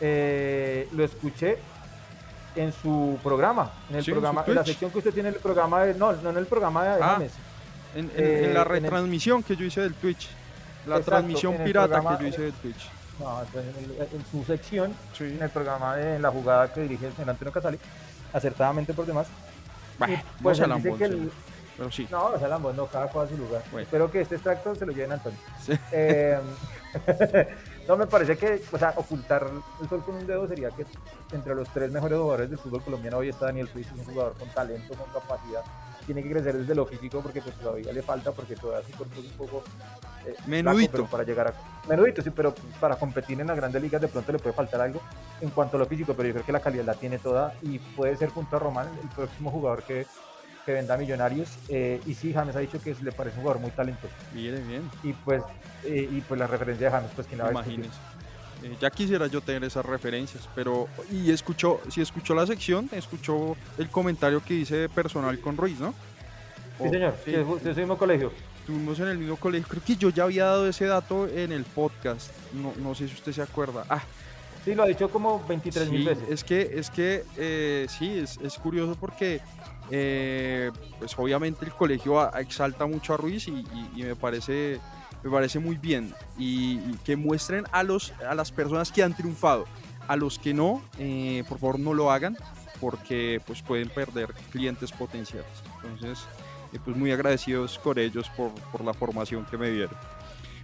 eh, 0.00 0.88
lo 0.92 1.04
escuché 1.04 1.58
en 2.54 2.72
su 2.72 3.18
programa, 3.22 3.70
en 3.90 3.96
el 3.96 4.04
sí, 4.04 4.12
programa, 4.12 4.42
en, 4.44 4.50
en, 4.50 4.54
la 4.54 4.64
sección 4.64 4.90
que 4.90 4.98
usted 4.98 5.12
tiene 5.12 5.30
en 5.30 5.34
el 5.34 5.40
programa 5.40 5.82
de, 5.84 5.94
no, 5.94 6.12
no 6.12 6.30
en 6.30 6.36
el 6.36 6.46
programa 6.46 6.84
de 6.84 7.02
ah, 7.02 7.18
en, 7.94 8.04
en, 8.04 8.10
eh, 8.16 8.44
en, 8.46 8.54
la 8.54 8.64
retransmisión 8.64 9.38
el, 9.38 9.44
que 9.44 9.56
yo 9.56 9.64
hice 9.64 9.80
del 9.82 9.94
Twitch, 9.94 10.28
la 10.86 10.96
exacto, 10.96 11.10
transmisión 11.10 11.56
pirata 11.64 11.86
programa, 11.88 12.18
que 12.18 12.24
yo 12.24 12.28
hice 12.28 12.42
del 12.42 12.52
Twitch. 12.54 12.90
No, 13.18 13.40
en, 13.40 14.24
su 14.30 14.44
sección, 14.44 14.94
sí. 15.16 15.24
en 15.24 15.42
el 15.42 15.50
programa 15.50 15.96
de 15.96 16.16
en 16.16 16.22
la 16.22 16.30
jugada 16.30 16.72
que 16.72 16.82
dirige 16.82 17.06
el 17.06 17.12
señor 17.14 17.30
Antonio 17.30 17.52
Casali, 17.52 17.78
acertadamente 18.32 18.92
por 18.92 19.06
demás. 19.06 19.26
Bah, 19.98 20.10
y 20.10 20.18
pues 20.42 20.58
él 20.60 20.72
dice 20.76 20.94
que 20.94 21.04
el, 21.04 21.30
pero 21.76 21.90
sí. 21.90 22.06
No, 22.10 22.26
o 22.26 22.38
sea, 22.38 22.54
ambos, 22.54 22.74
no, 22.74 22.86
cada 22.86 23.08
cual 23.08 23.26
a 23.26 23.28
su 23.28 23.36
lugar. 23.36 23.62
Bueno. 23.70 23.84
Espero 23.84 24.10
que 24.10 24.20
este 24.20 24.36
extracto 24.36 24.74
se 24.74 24.86
lo 24.86 24.92
lleven 24.92 25.12
a 25.12 25.14
Antonio. 25.14 25.38
Sí. 25.60 25.72
Eh, 25.92 26.38
no, 27.88 27.96
me 27.96 28.06
parece 28.06 28.36
que, 28.36 28.62
o 28.72 28.78
sea, 28.78 28.94
ocultar 28.96 29.46
el 29.80 29.88
sol 29.88 30.02
con 30.04 30.14
un 30.16 30.26
dedo 30.26 30.46
sería 30.48 30.70
que 30.70 30.86
entre 31.32 31.54
los 31.54 31.68
tres 31.68 31.90
mejores 31.90 32.18
jugadores 32.18 32.50
del 32.50 32.58
fútbol 32.58 32.82
colombiano 32.82 33.18
hoy 33.18 33.28
está 33.28 33.46
Daniel 33.46 33.68
Ruiz, 33.72 33.88
un 33.92 34.04
jugador 34.04 34.34
con 34.34 34.48
talento, 34.50 34.94
con 34.94 35.10
capacidad. 35.12 35.62
Tiene 36.06 36.22
que 36.22 36.30
crecer 36.30 36.56
desde 36.56 36.74
lo 36.74 36.86
físico 36.86 37.20
porque 37.20 37.42
pues 37.42 37.56
todavía 37.56 37.92
le 37.92 38.00
falta, 38.00 38.30
porque 38.30 38.54
todavía 38.54 38.86
su 38.88 38.96
cuerpo 38.96 39.20
es 39.20 39.26
un 39.26 39.36
poco... 39.36 39.64
Eh, 40.24 40.34
menudito. 40.46 40.92
Flaco, 40.92 41.10
para 41.10 41.24
llegar 41.24 41.48
a... 41.48 41.88
Menudito, 41.88 42.22
sí, 42.22 42.30
pero 42.30 42.54
para 42.80 42.96
competir 42.96 43.40
en 43.40 43.48
las 43.48 43.56
grandes 43.56 43.82
ligas 43.82 44.00
de 44.00 44.08
pronto 44.08 44.32
le 44.32 44.38
puede 44.38 44.54
faltar 44.54 44.80
algo 44.80 45.00
en 45.40 45.50
cuanto 45.50 45.76
a 45.76 45.80
lo 45.80 45.86
físico, 45.86 46.14
pero 46.14 46.28
yo 46.28 46.34
creo 46.34 46.46
que 46.46 46.52
la 46.52 46.60
calidad 46.60 46.84
la 46.84 46.94
tiene 46.94 47.18
toda 47.18 47.54
y 47.62 47.78
puede 47.78 48.16
ser 48.16 48.30
junto 48.30 48.56
a 48.56 48.60
Román 48.60 48.88
el 49.02 49.08
próximo 49.08 49.50
jugador 49.50 49.82
que 49.82 50.06
que 50.66 50.72
venda 50.72 50.96
Millonarios. 50.96 51.48
Eh, 51.68 52.00
y 52.04 52.12
sí, 52.12 52.34
James 52.34 52.54
ha 52.56 52.58
dicho 52.58 52.80
que 52.82 52.94
le 53.00 53.12
parece 53.12 53.36
un 53.36 53.42
jugador 53.42 53.62
muy 53.62 53.70
talentoso. 53.70 54.12
Bien, 54.34 54.66
bien. 54.68 54.82
Y 55.04 55.12
pues, 55.12 55.42
eh, 55.84 56.08
y 56.10 56.20
pues 56.22 56.38
la 56.38 56.48
referencia 56.48 56.88
de 56.88 56.92
James, 56.92 57.10
pues 57.14 57.26
que 57.28 57.36
la 57.36 57.50
Imagínese. 57.50 57.90
Eh, 58.62 58.76
ya 58.80 58.90
quisiera 58.90 59.28
yo 59.28 59.40
tener 59.40 59.64
esas 59.64 59.86
referencias, 59.86 60.48
pero 60.54 60.88
y 61.10 61.30
escuchó, 61.30 61.80
si 61.88 62.00
escuchó 62.00 62.34
la 62.34 62.46
sección, 62.46 62.88
escuchó 62.92 63.56
el 63.78 63.88
comentario 63.88 64.42
que 64.42 64.54
hice 64.54 64.88
personal 64.88 65.38
con 65.40 65.56
Ruiz, 65.56 65.78
¿no? 65.78 65.94
Sí, 66.82 66.88
señor, 66.88 67.14
sí, 67.24 67.32
sí, 67.32 67.68
el 67.68 67.76
mismo 67.76 67.96
colegio. 67.96 68.32
Estuvimos 68.60 68.98
en 68.98 69.08
el 69.08 69.18
mismo 69.18 69.36
colegio, 69.36 69.68
creo 69.68 69.82
que 69.84 69.96
yo 69.96 70.10
ya 70.10 70.24
había 70.24 70.46
dado 70.46 70.68
ese 70.68 70.86
dato 70.86 71.28
en 71.28 71.52
el 71.52 71.64
podcast, 71.64 72.30
no, 72.52 72.72
no 72.82 72.94
sé 72.94 73.06
si 73.08 73.14
usted 73.14 73.32
se 73.32 73.42
acuerda. 73.42 73.84
Ah, 73.88 74.02
Sí, 74.66 74.74
lo 74.74 74.82
ha 74.82 74.86
dicho 74.86 75.08
como 75.08 75.46
23 75.46 75.90
mil 75.90 76.00
sí, 76.00 76.08
veces. 76.08 76.24
Es 76.28 76.42
que, 76.42 76.60
es 76.74 76.90
que 76.90 77.24
eh, 77.36 77.86
sí, 77.88 78.18
es, 78.18 78.36
es, 78.42 78.58
curioso 78.58 78.96
porque 78.98 79.40
eh, 79.92 80.72
pues 80.98 81.16
obviamente 81.16 81.64
el 81.64 81.70
colegio 81.70 82.34
exalta 82.34 82.84
mucho 82.84 83.14
a 83.14 83.16
Ruiz 83.16 83.46
y, 83.46 83.52
y, 83.52 83.90
y 83.94 84.02
me 84.02 84.16
parece 84.16 84.80
me 85.22 85.30
parece 85.30 85.60
muy 85.60 85.76
bien. 85.76 86.12
Y, 86.36 86.80
y, 86.80 86.98
que 87.04 87.14
muestren 87.14 87.64
a 87.70 87.84
los 87.84 88.12
a 88.28 88.34
las 88.34 88.50
personas 88.50 88.90
que 88.90 89.04
han 89.04 89.14
triunfado. 89.14 89.66
A 90.08 90.16
los 90.16 90.36
que 90.36 90.52
no 90.52 90.82
eh, 90.98 91.44
por 91.48 91.60
favor 91.60 91.78
no 91.78 91.94
lo 91.94 92.10
hagan 92.10 92.36
porque 92.80 93.40
pues 93.46 93.62
pueden 93.62 93.88
perder 93.88 94.34
clientes 94.50 94.90
potenciales. 94.90 95.46
Entonces 95.76 96.26
eh, 96.72 96.80
pues 96.84 96.96
muy 96.96 97.12
agradecidos 97.12 97.78
con 97.78 98.00
ellos 98.00 98.28
por, 98.30 98.50
por, 98.72 98.84
la 98.84 98.94
formación 98.94 99.46
que 99.46 99.58
me 99.58 99.70
dieron. 99.70 99.96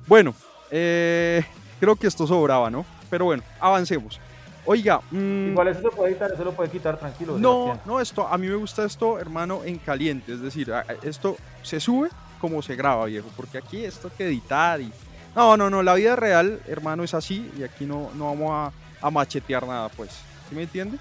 Bueno 0.08 0.34
eh, 0.72 1.44
creo 1.78 1.94
que 1.94 2.08
esto 2.08 2.26
sobraba 2.26 2.68
no 2.68 2.84
pero 3.12 3.26
bueno 3.26 3.42
avancemos 3.60 4.18
Oiga, 4.64 5.00
mmm, 5.10 5.48
igual 5.50 5.68
eso 5.68 5.80
se 5.80 5.90
puede 5.90 6.12
editar, 6.12 6.30
eso 6.32 6.44
lo 6.44 6.52
puede 6.52 6.70
quitar 6.70 6.96
tranquilo. 6.96 7.36
No, 7.36 7.80
no, 7.84 7.98
esto 8.00 8.28
a 8.28 8.38
mí 8.38 8.46
me 8.46 8.54
gusta 8.54 8.84
esto, 8.84 9.18
hermano, 9.18 9.64
en 9.64 9.76
caliente, 9.78 10.32
es 10.34 10.40
decir, 10.40 10.72
esto 11.02 11.36
se 11.64 11.80
sube 11.80 12.10
como 12.40 12.62
se 12.62 12.76
graba, 12.76 13.06
viejo, 13.06 13.28
porque 13.36 13.58
aquí 13.58 13.84
esto 13.84 14.06
hay 14.06 14.14
que 14.16 14.24
editar 14.28 14.80
y 14.80 14.92
no, 15.34 15.56
no, 15.56 15.68
no, 15.68 15.82
la 15.82 15.94
vida 15.94 16.14
real, 16.14 16.60
hermano, 16.68 17.02
es 17.02 17.12
así 17.12 17.50
y 17.58 17.64
aquí 17.64 17.86
no, 17.86 18.10
no 18.14 18.26
vamos 18.26 18.50
a, 18.52 19.06
a 19.06 19.10
machetear 19.10 19.66
nada, 19.66 19.88
pues. 19.88 20.10
¿Sí 20.48 20.54
me 20.54 20.62
entiende? 20.62 20.96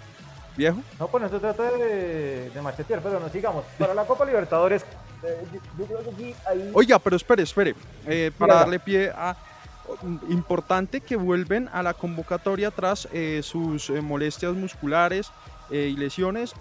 viejo. 0.57 0.79
No, 0.99 1.07
pues 1.07 1.23
no 1.23 1.29
se 1.29 1.39
trata 1.39 1.71
de, 1.71 2.49
de 2.49 2.61
machetear, 2.61 2.99
pero 3.01 3.19
no 3.19 3.29
sigamos. 3.29 3.63
Para 3.77 3.93
la 3.93 4.05
Copa 4.05 4.25
Libertadores, 4.25 4.83
eh, 5.23 5.37
yo, 5.53 5.59
yo 5.77 5.85
creo 5.85 6.03
que 6.03 6.09
aquí 6.09 6.35
ahí... 6.49 6.71
Oiga, 6.73 6.99
pero 6.99 7.15
espere, 7.15 7.43
espere. 7.43 7.75
eh, 8.07 8.31
para 8.37 8.55
darle 8.55 8.79
pie 8.79 9.11
a. 9.15 9.35
Importante 10.29 11.01
que 11.01 11.15
vuelven 11.15 11.69
a 11.71 11.83
la 11.83 11.93
convocatoria 11.93 12.71
tras 12.71 13.07
eh, 13.11 13.41
sus 13.43 13.89
eh, 13.89 14.01
molestias 14.01 14.53
musculares 14.53 15.31
eh, 15.69 15.91
y 15.93 15.97
lesiones. 15.97 16.53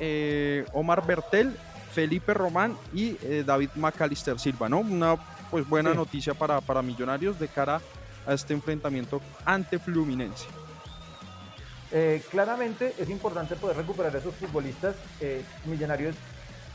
Omar 0.73 1.07
Bertel, 1.07 1.57
Felipe 1.93 2.35
Román 2.35 2.77
y 2.93 3.17
David 3.45 3.71
Macalister 3.77 4.39
Silva, 4.39 4.69
¿no? 4.69 4.81
Una 4.81 5.17
pues 5.51 5.69
buena 5.69 5.91
Sí. 5.91 5.97
noticia 5.97 6.35
para, 6.35 6.61
para 6.61 6.83
Millonarios 6.83 7.39
de 7.39 7.49
cara 7.49 7.81
a 8.27 8.35
este 8.35 8.55
enfrentamiento 8.55 9.21
ante 9.45 9.79
Fluminense. 9.79 10.47
Claramente 12.31 12.95
es 12.99 13.11
importante 13.11 13.57
poder 13.57 13.77
recuperar 13.77 14.15
a 14.15 14.19
esos 14.19 14.35
futbolistas. 14.37 14.95
millonarios 15.65 16.15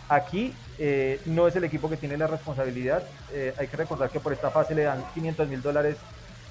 aquí 0.10 0.54
eh, 0.78 1.20
no 1.26 1.48
es 1.48 1.56
el 1.56 1.64
equipo 1.64 1.90
que 1.90 1.98
tiene 1.98 2.18
la 2.18 2.28
responsabilidad. 2.28 3.04
eh, 3.32 3.54
hay 3.58 3.68
que 3.68 3.78
recordar 3.78 4.10
que 4.10 4.20
por 4.20 4.34
esta 4.34 4.52
fase 4.52 4.76
le 4.76 4.84
dan 4.84 5.04
500 5.14 5.48
mil 5.48 5.62
dólares 5.62 5.96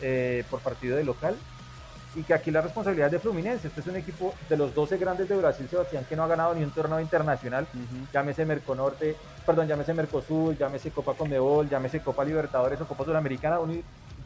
eh, 0.01 0.45
por 0.51 0.61
partido 0.61 0.97
de 0.97 1.05
local 1.05 1.37
y 2.15 2.23
que 2.23 2.35
aquí 2.35 2.51
la 2.51 2.61
responsabilidad 2.61 3.07
es 3.07 3.13
de 3.13 3.19
Fluminense. 3.19 3.69
Este 3.69 3.81
es 3.81 3.87
un 3.87 3.97
equipo 3.97 4.35
de 4.49 4.57
los 4.57 4.75
12 4.75 4.99
grandes 4.99 5.29
de 5.29 5.37
Brasil, 5.37 5.67
Sebastián, 5.69 6.07
que 6.09 6.17
no 6.17 6.23
ha 6.23 6.29
ganado 6.29 6.55
ni 6.55 6.63
un 6.63 6.71
torneo 6.71 7.01
internacional. 7.01 7.67
Llámese 8.13 8.45
Merconorte, 8.45 9.17
perdón, 9.45 9.67
llámese 9.67 9.95
Mercosur, 9.95 10.57
llámese 10.57 10.91
Copa 10.91 11.15
Conmebol, 11.15 11.69
llámese 11.69 12.01
Copa 12.01 12.25
Libertadores 12.25 12.81
o 12.81 12.87
Copa 12.87 13.05
Sudamericana. 13.05 13.59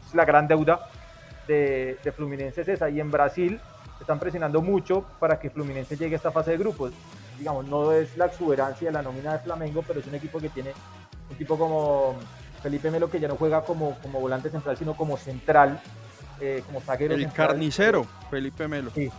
es 0.05 0.13
la 0.13 0.25
gran 0.25 0.47
deuda 0.47 0.87
de, 1.47 1.97
de 2.03 2.11
Fluminense 2.11 2.61
es 2.61 2.67
esa. 2.67 2.89
Y 2.89 2.99
en 2.99 3.09
Brasil 3.09 3.59
están 3.99 4.19
presionando 4.19 4.61
mucho 4.61 5.05
para 5.19 5.39
que 5.39 5.49
Fluminense 5.49 5.97
llegue 5.97 6.15
a 6.15 6.17
esta 6.17 6.31
fase 6.31 6.51
de 6.51 6.57
grupos. 6.57 6.93
Digamos, 7.37 7.65
no 7.65 7.91
es 7.91 8.15
la 8.17 8.25
exuberancia 8.25 8.89
de 8.89 8.93
la 8.93 9.01
nómina 9.01 9.33
de 9.33 9.39
Flamengo, 9.39 9.83
pero 9.87 9.99
es 9.99 10.07
un 10.07 10.15
equipo 10.15 10.39
que 10.39 10.49
tiene 10.49 10.73
un 11.29 11.37
tipo 11.37 11.57
como 11.57 12.15
Felipe 12.61 12.91
Melo 12.91 13.09
que 13.09 13.19
ya 13.19 13.27
no 13.27 13.35
juega 13.35 13.61
como, 13.63 13.95
como 14.01 14.19
volante 14.19 14.49
central, 14.49 14.77
sino 14.77 14.95
como 14.95 15.17
central, 15.17 15.79
eh, 16.41 16.63
como 16.65 16.81
zaguero. 16.81 17.13
El 17.15 17.21
central. 17.21 17.47
carnicero, 17.49 18.05
Felipe 18.29 18.67
Melo. 18.67 18.91
Sí. 18.93 19.09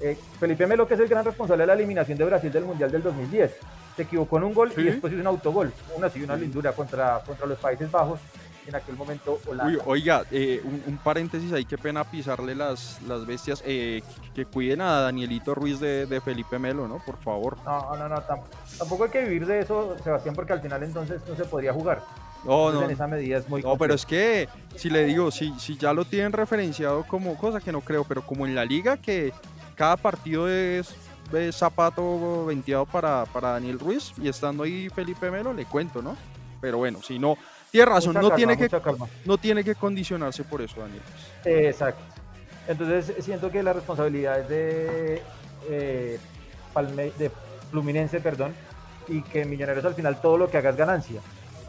Eh, 0.00 0.18
Felipe 0.40 0.66
Melo, 0.66 0.86
que 0.88 0.94
es 0.94 1.00
el 1.00 1.08
gran 1.08 1.24
responsable 1.24 1.62
de 1.62 1.66
la 1.68 1.74
eliminación 1.74 2.18
de 2.18 2.24
Brasil 2.24 2.50
del 2.50 2.64
Mundial 2.64 2.90
del 2.90 3.02
2010. 3.02 3.54
Se 3.96 4.02
equivocó 4.02 4.38
en 4.38 4.44
un 4.44 4.54
gol 4.54 4.72
Sí. 4.74 4.80
y 4.80 4.84
después 4.84 5.12
hizo 5.12 5.20
un 5.20 5.26
autogol. 5.28 5.72
Una 5.96 6.08
sí, 6.08 6.22
una 6.22 6.34
lindura 6.36 6.72
contra, 6.72 7.20
contra 7.26 7.46
los 7.46 7.58
Países 7.58 7.90
Bajos. 7.90 8.18
En 8.64 8.76
aquel 8.76 8.94
momento 8.94 9.40
Holanda. 9.48 9.72
Uy, 9.72 9.78
oiga, 9.86 10.22
eh, 10.30 10.60
un, 10.62 10.80
un 10.86 10.96
paréntesis 10.98 11.52
ahí, 11.52 11.64
qué 11.64 11.76
pena 11.76 12.04
pisarle 12.04 12.54
las, 12.54 13.02
las 13.02 13.26
bestias. 13.26 13.60
eh, 13.66 14.02
que 14.36 14.44
cuiden 14.46 14.80
a 14.80 15.00
Danielito 15.00 15.52
Ruiz 15.52 15.80
de, 15.80 16.06
de 16.06 16.20
Felipe 16.20 16.60
Melo, 16.60 16.86
¿no? 16.86 17.02
Por 17.04 17.16
favor. 17.18 17.56
No, 17.64 17.96
no, 17.96 18.08
no, 18.08 18.16
tam- 18.22 18.42
tampoco 18.78 19.02
hay 19.04 19.10
que 19.10 19.24
vivir 19.24 19.46
de 19.46 19.58
eso, 19.60 19.96
Sebastián, 20.04 20.36
porque 20.36 20.52
al 20.52 20.60
final 20.60 20.80
entonces 20.84 21.20
no 21.28 21.34
se 21.34 21.44
podría 21.44 21.72
jugar. 21.72 22.02
No, 22.44 22.68
Entonces, 22.70 22.80
no, 22.80 22.84
en 22.86 22.90
esa 22.90 23.06
medida 23.06 23.38
es 23.38 23.48
muy 23.48 23.62
no, 23.62 23.76
pero 23.76 23.94
es 23.94 24.04
que 24.04 24.48
si 24.76 24.90
le 24.90 25.04
digo, 25.04 25.30
si, 25.30 25.52
si 25.60 25.76
ya 25.76 25.92
lo 25.92 26.04
tienen 26.04 26.32
referenciado 26.32 27.04
como 27.04 27.36
cosa 27.38 27.60
que 27.60 27.70
no 27.72 27.80
creo, 27.80 28.04
pero 28.04 28.26
como 28.26 28.46
en 28.46 28.54
la 28.54 28.64
liga 28.64 28.96
que 28.96 29.32
cada 29.76 29.96
partido 29.96 30.48
es, 30.48 30.94
es 31.32 31.54
zapato 31.56 32.46
venteado 32.46 32.84
para, 32.86 33.24
para 33.26 33.50
Daniel 33.52 33.78
Ruiz 33.78 34.12
y 34.20 34.28
estando 34.28 34.64
ahí 34.64 34.88
Felipe 34.88 35.30
Melo, 35.30 35.52
le 35.52 35.66
cuento, 35.66 36.02
¿no? 36.02 36.16
Pero 36.60 36.78
bueno, 36.78 37.00
si 37.02 37.18
no, 37.18 37.36
tiene 37.70 37.86
razón, 37.86 38.10
Mucha 38.14 38.20
no 38.22 38.28
calma, 38.30 38.36
tiene, 38.36 38.56
que, 38.56 38.80
calma. 38.80 39.06
no 39.24 39.38
tiene 39.38 39.62
que 39.64 39.74
condicionarse 39.76 40.42
por 40.44 40.62
eso, 40.62 40.80
Daniel. 40.80 41.00
Ruiz. 41.44 41.56
Exacto. 41.66 42.02
Entonces 42.68 43.12
siento 43.24 43.50
que 43.50 43.62
la 43.62 43.72
responsabilidad 43.72 44.40
es 44.40 44.48
de, 44.48 45.22
eh, 45.68 46.18
Palme- 46.74 47.12
de 47.14 47.30
Fluminense, 47.70 48.20
perdón, 48.20 48.52
y 49.08 49.22
que 49.22 49.44
Millonarios 49.44 49.84
al 49.84 49.94
final 49.94 50.20
todo 50.20 50.36
lo 50.38 50.50
que 50.50 50.58
haga 50.58 50.70
es 50.70 50.76
ganancia. 50.76 51.20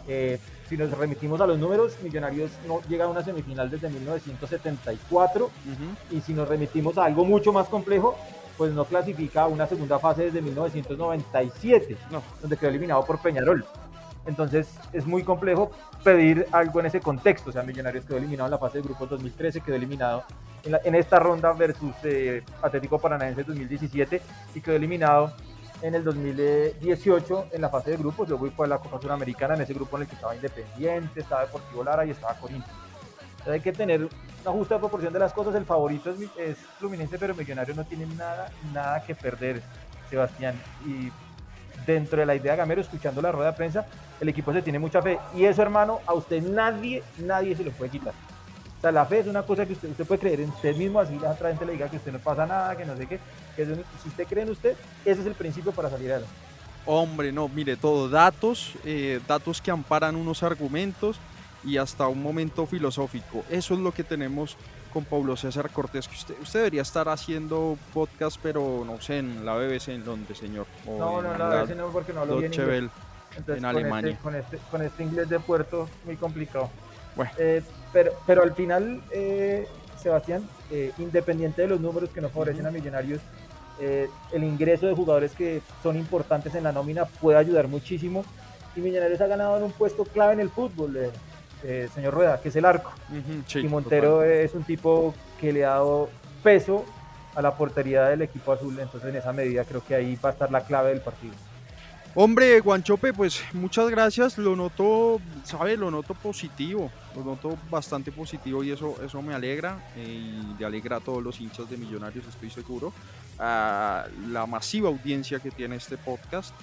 Eh, 0.07 0.37
si 0.67 0.77
nos 0.77 0.91
remitimos 0.97 1.39
a 1.41 1.47
los 1.47 1.57
números, 1.59 1.97
Millonarios 2.01 2.51
no 2.67 2.81
llega 2.87 3.05
a 3.05 3.07
una 3.07 3.23
semifinal 3.23 3.69
desde 3.69 3.89
1974 3.89 5.45
Ujú. 5.45 6.15
y 6.17 6.21
si 6.21 6.33
nos 6.33 6.47
remitimos 6.47 6.97
a 6.97 7.05
algo 7.05 7.25
mucho 7.25 7.51
más 7.53 7.67
complejo, 7.67 8.15
pues 8.57 8.71
no 8.73 8.85
clasifica 8.85 9.43
a 9.43 9.47
una 9.47 9.67
segunda 9.67 9.99
fase 9.99 10.23
desde 10.25 10.41
1997, 10.41 11.97
No. 12.11 12.21
donde 12.41 12.57
quedó 12.57 12.69
eliminado 12.69 13.03
por 13.05 13.19
Peñarol. 13.19 13.65
Entonces 14.25 14.69
es 14.93 15.05
muy 15.05 15.23
complejo 15.23 15.71
pedir 16.03 16.47
algo 16.51 16.79
en 16.79 16.85
ese 16.85 17.01
contexto. 17.01 17.49
O 17.49 17.53
sea, 17.53 17.63
Millonarios 17.63 18.05
quedó 18.05 18.17
eliminado 18.17 18.47
en 18.47 18.51
la 18.51 18.57
fase 18.57 18.77
de 18.77 18.83
grupos 18.85 19.09
2013, 19.09 19.59
quedó 19.61 19.75
eliminado 19.75 20.23
en, 20.63 20.71
la- 20.71 20.81
en 20.85 20.95
esta 20.95 21.19
ronda 21.19 21.51
versus 21.53 21.93
eh, 22.03 22.41
Atlético 22.61 22.99
Paranaense 22.99 23.43
2017 23.43 24.21
y 24.55 24.61
quedó 24.61 24.75
eliminado 24.77 25.33
en 25.83 25.95
el 25.95 26.03
2018 26.03 27.47
en 27.51 27.61
la 27.61 27.69
fase 27.69 27.91
de 27.91 27.97
grupos. 27.97 28.27
Luego 28.29 28.49
fue 28.51 28.65
a 28.65 28.69
la 28.69 28.77
Copa 28.79 28.99
Suramericana 29.01 29.55
en 29.55 29.61
ese 29.61 29.73
grupo 29.73 29.97
en 29.97 30.03
el 30.03 30.07
que 30.07 30.15
estaba 30.15 30.33
Independiente, 30.33 31.19
estaba 31.19 31.41
Deportivo 31.41 31.83
Lara 31.83 32.05
y 32.05 32.11
estaba 32.11 32.33
Corinthians. 32.35 32.79
Hay 33.45 33.59
que 33.59 33.73
tener 33.73 34.07
una 34.41 34.51
justa 34.51 34.79
proporción 34.79 35.11
de 35.11 35.19
las 35.19 35.33
cosas. 35.33 35.53
El 35.55 35.65
favorito 35.65 36.09
es, 36.09 36.17
es 36.37 36.57
Fluminense, 36.79 37.19
pero 37.19 37.35
Millonarios 37.35 37.75
no 37.75 37.83
tiene 37.83 38.05
nada, 38.15 38.49
nada 38.73 39.03
que 39.03 39.13
perder, 39.13 39.61
Sebastián. 40.09 40.55
Y 40.85 41.11
dentro 41.85 42.17
de 42.17 42.25
la 42.25 42.35
idea 42.35 42.53
de 42.53 42.59
Gamero, 42.59 42.79
escuchando 42.79 43.21
la 43.21 43.33
rueda 43.33 43.51
de 43.51 43.57
prensa, 43.57 43.85
el 44.21 44.29
equipo 44.29 44.53
se 44.53 44.61
tiene 44.61 44.79
mucha 44.79 45.01
fe. 45.01 45.19
Y 45.35 45.43
eso, 45.43 45.61
hermano, 45.61 45.99
a 46.05 46.13
usted 46.13 46.41
nadie, 46.41 47.03
nadie 47.17 47.57
se 47.57 47.65
lo 47.65 47.71
puede 47.71 47.91
quitar. 47.91 48.13
Sea, 48.83 48.91
la 48.91 49.05
fe 49.05 49.19
es 49.19 49.27
una 49.27 49.43
cosa 49.43 49.65
que 49.65 49.71
usted, 49.73 49.89
usted 49.91 50.05
puede 50.05 50.19
creer 50.19 50.41
en 50.41 50.49
usted 50.49 50.75
mismo, 50.75 50.99
así 50.99 51.17
la 51.17 51.31
otra 51.31 51.47
gente 51.49 51.65
le 51.65 51.71
diga 51.71 51.87
que 51.89 51.95
usted 51.95 52.11
no 52.11 52.19
pasa 52.19 52.45
nada, 52.45 52.75
que 52.75 52.83
no 52.83 52.97
sé 52.97 53.07
qué. 53.07 53.17
Que 53.55 53.61
eso- 53.63 53.75
si 54.01 54.09
usted 54.09 54.27
cree 54.27 54.43
en 54.43 54.49
usted, 54.49 54.75
ese 55.05 55.21
es 55.21 55.25
el 55.25 55.35
principio 55.35 55.71
para 55.71 55.89
salir 55.89 56.11
adelante. 56.11 56.35
Hombre, 56.85 57.31
no, 57.31 57.47
mire, 57.47 57.77
todo 57.77 58.09
datos, 58.09 58.73
eh, 58.83 59.21
datos 59.25 59.61
que 59.61 59.71
amparan 59.71 60.17
unos 60.17 60.43
argumentos 60.43 61.17
y 61.63 61.77
hasta 61.77 62.09
un 62.09 62.21
momento 62.21 62.65
filosófico. 62.65 63.45
Eso 63.49 63.73
es 63.73 63.79
lo 63.79 63.93
que 63.93 64.03
tenemos 64.03 64.57
con 64.91 65.05
Pablo 65.05 65.37
César 65.37 65.69
Cortés, 65.69 66.09
que 66.09 66.15
usted, 66.15 66.35
usted 66.41 66.59
debería 66.59 66.81
estar 66.81 67.07
haciendo 67.07 67.77
podcast, 67.93 68.37
pero 68.43 68.83
no 68.85 68.99
sé, 68.99 69.19
en 69.19 69.45
la 69.45 69.55
BBC 69.55 69.93
en 69.93 70.03
Londres, 70.05 70.37
señor. 70.37 70.67
o 70.85 70.99
No, 70.99 71.21
no, 71.21 71.37
no, 71.37 71.49
la 71.49 71.61
veces 71.61 71.77
no, 71.77 71.87
porque 71.87 72.11
no 72.11 72.19
hablo 72.19 72.37
bien 72.39 72.51
inglés. 72.53 72.89
Entonces, 73.37 73.63
en 73.63 73.63
con 73.63 73.65
Alemania. 73.77 74.11
Este, 74.11 74.21
con, 74.23 74.35
este, 74.35 74.57
con 74.69 74.81
este 74.81 75.03
inglés 75.03 75.29
de 75.29 75.39
puerto, 75.39 75.87
muy 76.03 76.17
complicado. 76.17 76.69
Bueno. 77.15 77.31
Eh, 77.37 77.63
pero, 77.93 78.11
pero 78.25 78.43
al 78.43 78.53
final, 78.53 79.01
eh, 79.11 79.67
Sebastián, 79.97 80.43
eh, 80.71 80.91
independiente 80.97 81.61
de 81.61 81.69
los 81.69 81.79
números 81.79 82.09
que 82.09 82.19
no 82.19 82.29
favorecen 82.29 82.65
a 82.65 82.71
Millonarios, 82.71 83.21
eh, 83.79 84.09
el 84.31 84.43
ingreso 84.43 84.87
de 84.87 84.93
jugadores 84.93 85.31
que 85.33 85.61
son 85.81 85.97
importantes 85.97 86.53
en 86.55 86.63
la 86.63 86.71
nómina 86.71 87.05
puede 87.05 87.37
ayudar 87.37 87.67
muchísimo. 87.67 88.25
Y 88.75 88.81
Millonarios 88.81 89.21
ha 89.21 89.27
ganado 89.27 89.57
en 89.57 89.63
un 89.63 89.71
puesto 89.71 90.03
clave 90.03 90.33
en 90.33 90.39
el 90.39 90.49
fútbol, 90.49 91.11
eh, 91.63 91.89
señor 91.93 92.13
Rueda, 92.13 92.41
que 92.41 92.49
es 92.49 92.55
el 92.55 92.65
arco. 92.65 92.91
Sí, 93.47 93.59
y 93.59 93.67
Montero 93.67 94.15
total. 94.15 94.31
es 94.31 94.53
un 94.53 94.63
tipo 94.63 95.13
que 95.39 95.53
le 95.53 95.63
ha 95.63 95.69
dado 95.69 96.09
peso 96.41 96.83
a 97.35 97.41
la 97.41 97.55
portería 97.55 98.05
del 98.09 98.23
equipo 98.23 98.51
azul. 98.51 98.77
Entonces, 98.79 99.09
en 99.09 99.15
esa 99.15 99.31
medida, 99.31 99.63
creo 99.63 99.83
que 99.83 99.95
ahí 99.95 100.17
va 100.23 100.29
a 100.29 100.31
estar 100.33 100.51
la 100.51 100.61
clave 100.61 100.89
del 100.89 101.01
partido. 101.01 101.33
Hombre, 102.15 102.59
Guanchope, 102.59 103.11
pues 103.11 103.41
muchas 103.53 103.89
gracias. 103.89 104.37
Lo 104.37 104.55
noto, 104.55 105.19
sabe, 105.43 105.75
lo 105.75 105.89
noto 105.89 106.13
positivo. 106.13 106.91
Lo 107.15 107.23
noto 107.23 107.57
bastante 107.71 108.11
positivo 108.11 108.63
y 108.63 108.71
eso, 108.71 108.95
eso 109.03 109.21
me 109.23 109.33
alegra. 109.33 109.83
eh, 109.95 110.05
y 110.53 110.59
le 110.59 110.65
alegra 110.65 110.97
a 110.97 110.99
todos 110.99 111.23
los 111.23 111.41
hinchas 111.41 111.69
de 111.69 111.77
Millonarios, 111.77 112.25
estoy 112.27 112.51
seguro. 112.51 112.93
A 113.39 114.05
la 114.29 114.45
masiva 114.45 114.89
audiencia 114.89 115.39
que 115.39 115.49
tiene 115.49 115.75
este 115.77 115.97
podcast. 115.97 116.53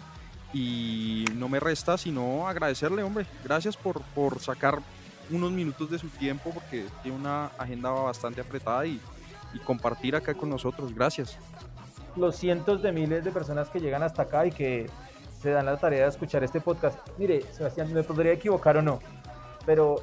Y 0.53 1.25
no 1.35 1.49
me 1.49 1.59
resta 1.61 1.97
sino 1.99 2.47
agradecerle, 2.49 3.03
hombre. 3.03 3.27
Gracias 3.45 3.77
por, 3.77 4.03
por 4.15 4.41
sacar 4.41 4.81
unos 5.31 5.51
minutos 5.53 5.91
de 5.91 5.99
su 5.99 6.09
tiempo 6.11 6.51
porque 6.53 6.87
tiene 7.03 7.17
una 7.17 7.47
agenda 7.59 7.91
bastante 7.91 8.41
apretada 8.41 8.85
y, 8.87 9.01
y 9.53 9.59
compartir 9.61 10.15
acá 10.17 10.35
con 10.35 10.49
nosotros. 10.51 10.95
Gracias. 10.95 11.37
los 12.17 12.37
cientos 12.37 12.83
de 12.83 12.93
miles 12.93 13.25
de 13.25 13.31
personas 13.33 13.69
que 13.71 13.81
llegan 13.81 14.03
hasta 14.03 14.23
acá 14.23 14.47
y 14.47 14.51
que 14.53 14.89
se 15.41 15.51
dan 15.51 15.67
la 15.67 15.77
tarea 15.77 16.03
de 16.03 16.09
escuchar 16.09 16.45
este 16.45 16.61
podcast. 16.61 16.99
Mire, 17.17 17.43
Sebastián, 17.53 17.93
me 17.93 18.03
podría 18.03 18.33
equivocar 18.33 18.77
o 18.77 18.83
no, 18.83 19.01
pero 19.65 19.97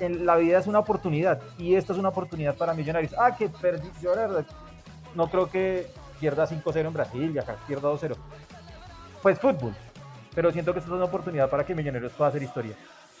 en 0.00 0.26
la 0.26 0.36
vida 0.36 0.58
es 0.58 0.66
una 0.66 0.80
oportunidad 0.80 1.40
y 1.58 1.74
esta 1.74 1.92
es 1.92 1.98
una 1.98 2.10
oportunidad 2.10 2.56
para 2.56 2.74
Millonarios. 2.74 3.14
Ah, 3.18 3.34
que 3.36 3.48
perdí, 3.48 3.88
yo 4.02 4.14
la 4.14 4.22
verdad 4.22 4.46
no 5.14 5.30
creo 5.30 5.48
que 5.48 5.86
pierda 6.20 6.46
5-0 6.46 6.86
en 6.86 6.92
Brasil 6.92 7.32
y 7.34 7.38
acá 7.38 7.56
pierda 7.66 7.90
2-0. 7.90 8.14
Pues 9.22 9.38
fútbol, 9.38 9.74
pero 10.34 10.52
siento 10.52 10.72
que 10.72 10.80
esto 10.80 10.90
es 10.90 10.96
una 10.96 11.06
oportunidad 11.06 11.48
para 11.48 11.64
que 11.64 11.74
Millonarios 11.74 12.12
pueda 12.12 12.28
hacer 12.28 12.42
historia. 12.42 12.74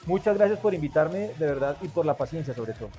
Muchas 0.06 0.36
gracias 0.36 0.58
por 0.58 0.74
invitarme, 0.74 1.30
de 1.38 1.46
verdad, 1.46 1.78
y 1.80 1.88
por 1.88 2.04
la 2.04 2.14
paciencia 2.14 2.52
sobre 2.54 2.74
todo. 2.74 2.90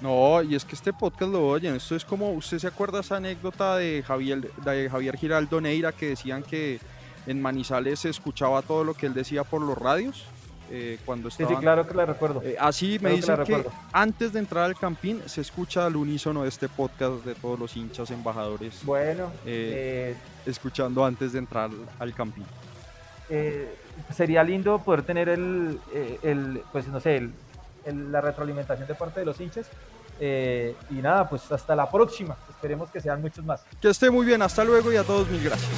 No, 0.00 0.42
y 0.42 0.54
es 0.54 0.64
que 0.64 0.74
este 0.74 0.94
podcast 0.94 1.30
lo 1.30 1.46
oyen. 1.46 1.74
Esto 1.74 1.94
es 1.94 2.04
como, 2.04 2.30
¿usted 2.32 2.58
se 2.58 2.66
acuerda 2.66 3.00
esa 3.00 3.16
anécdota 3.16 3.76
de 3.76 4.02
Javier, 4.02 4.50
de 4.52 4.88
Javier 4.88 5.16
Giraldo 5.16 5.60
Neira 5.60 5.92
que 5.92 6.08
decían 6.08 6.42
que 6.42 6.80
en 7.26 7.40
Manizales 7.42 8.00
se 8.00 8.08
escuchaba 8.10 8.62
todo 8.62 8.84
lo 8.84 8.94
que 8.94 9.06
él 9.06 9.14
decía 9.14 9.44
por 9.44 9.60
los 9.62 9.76
radios? 9.78 10.24
eh, 10.70 10.98
cuando 11.04 11.28
estaban... 11.28 11.54
sí, 11.56 11.60
claro 11.60 11.86
que 11.86 11.94
la 11.94 12.06
recuerdo. 12.06 12.40
Eh, 12.42 12.56
así 12.58 12.98
me 13.00 13.10
dicen 13.10 13.36
que, 13.44 13.64
antes 13.92 14.32
de 14.32 14.38
entrar 14.38 14.64
al 14.64 14.74
campín 14.76 15.20
se 15.26 15.42
escucha 15.42 15.84
al 15.84 15.94
unísono 15.94 16.42
de 16.42 16.48
este 16.48 16.70
podcast 16.70 17.22
de 17.24 17.34
todos 17.34 17.58
los 17.58 17.76
hinchas 17.76 18.10
embajadores 18.10 18.80
Bueno, 18.82 19.26
eh, 19.44 20.14
eh, 20.14 20.16
escuchando 20.46 21.04
antes 21.04 21.32
de 21.34 21.38
entrar 21.40 21.68
al 21.98 22.14
campín. 22.14 22.46
sería 24.14 24.42
lindo 24.42 24.78
poder 24.78 25.02
tener 25.02 25.28
el, 25.28 25.78
el 26.22 26.62
pues 26.72 26.88
no 26.88 26.98
sé, 26.98 27.18
el- 27.18 27.32
el- 27.84 28.10
la 28.10 28.22
retroalimentación 28.22 28.88
de 28.88 28.94
parte 28.94 29.20
de 29.20 29.26
los 29.26 29.38
hinchas. 29.40 29.66
Y 30.18 30.94
nada, 30.94 31.28
pues 31.28 31.50
hasta 31.52 31.76
la 31.76 31.90
próxima. 31.90 32.36
Esperemos 32.48 32.90
que 32.90 33.00
sean 33.00 33.20
muchos 33.20 33.44
más. 33.44 33.62
Que 33.80 33.90
esté 33.90 34.10
muy 34.10 34.24
bien, 34.24 34.40
hasta 34.42 34.64
luego 34.64 34.90
y 34.92 34.96
a 34.96 35.04
todos 35.04 35.28
mil 35.28 35.42
gracias. 35.44 35.70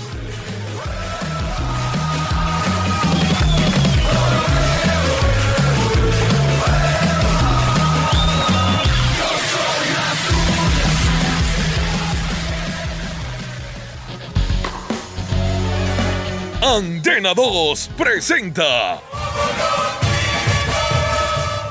Antena 16.66 17.32
2 17.32 17.90
presenta 17.96 19.00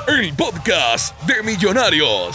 el 0.08 0.32
podcast 0.34 1.20
de 1.24 1.42
Millonarios. 1.42 2.34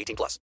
18 0.01 0.15
plus. 0.15 0.39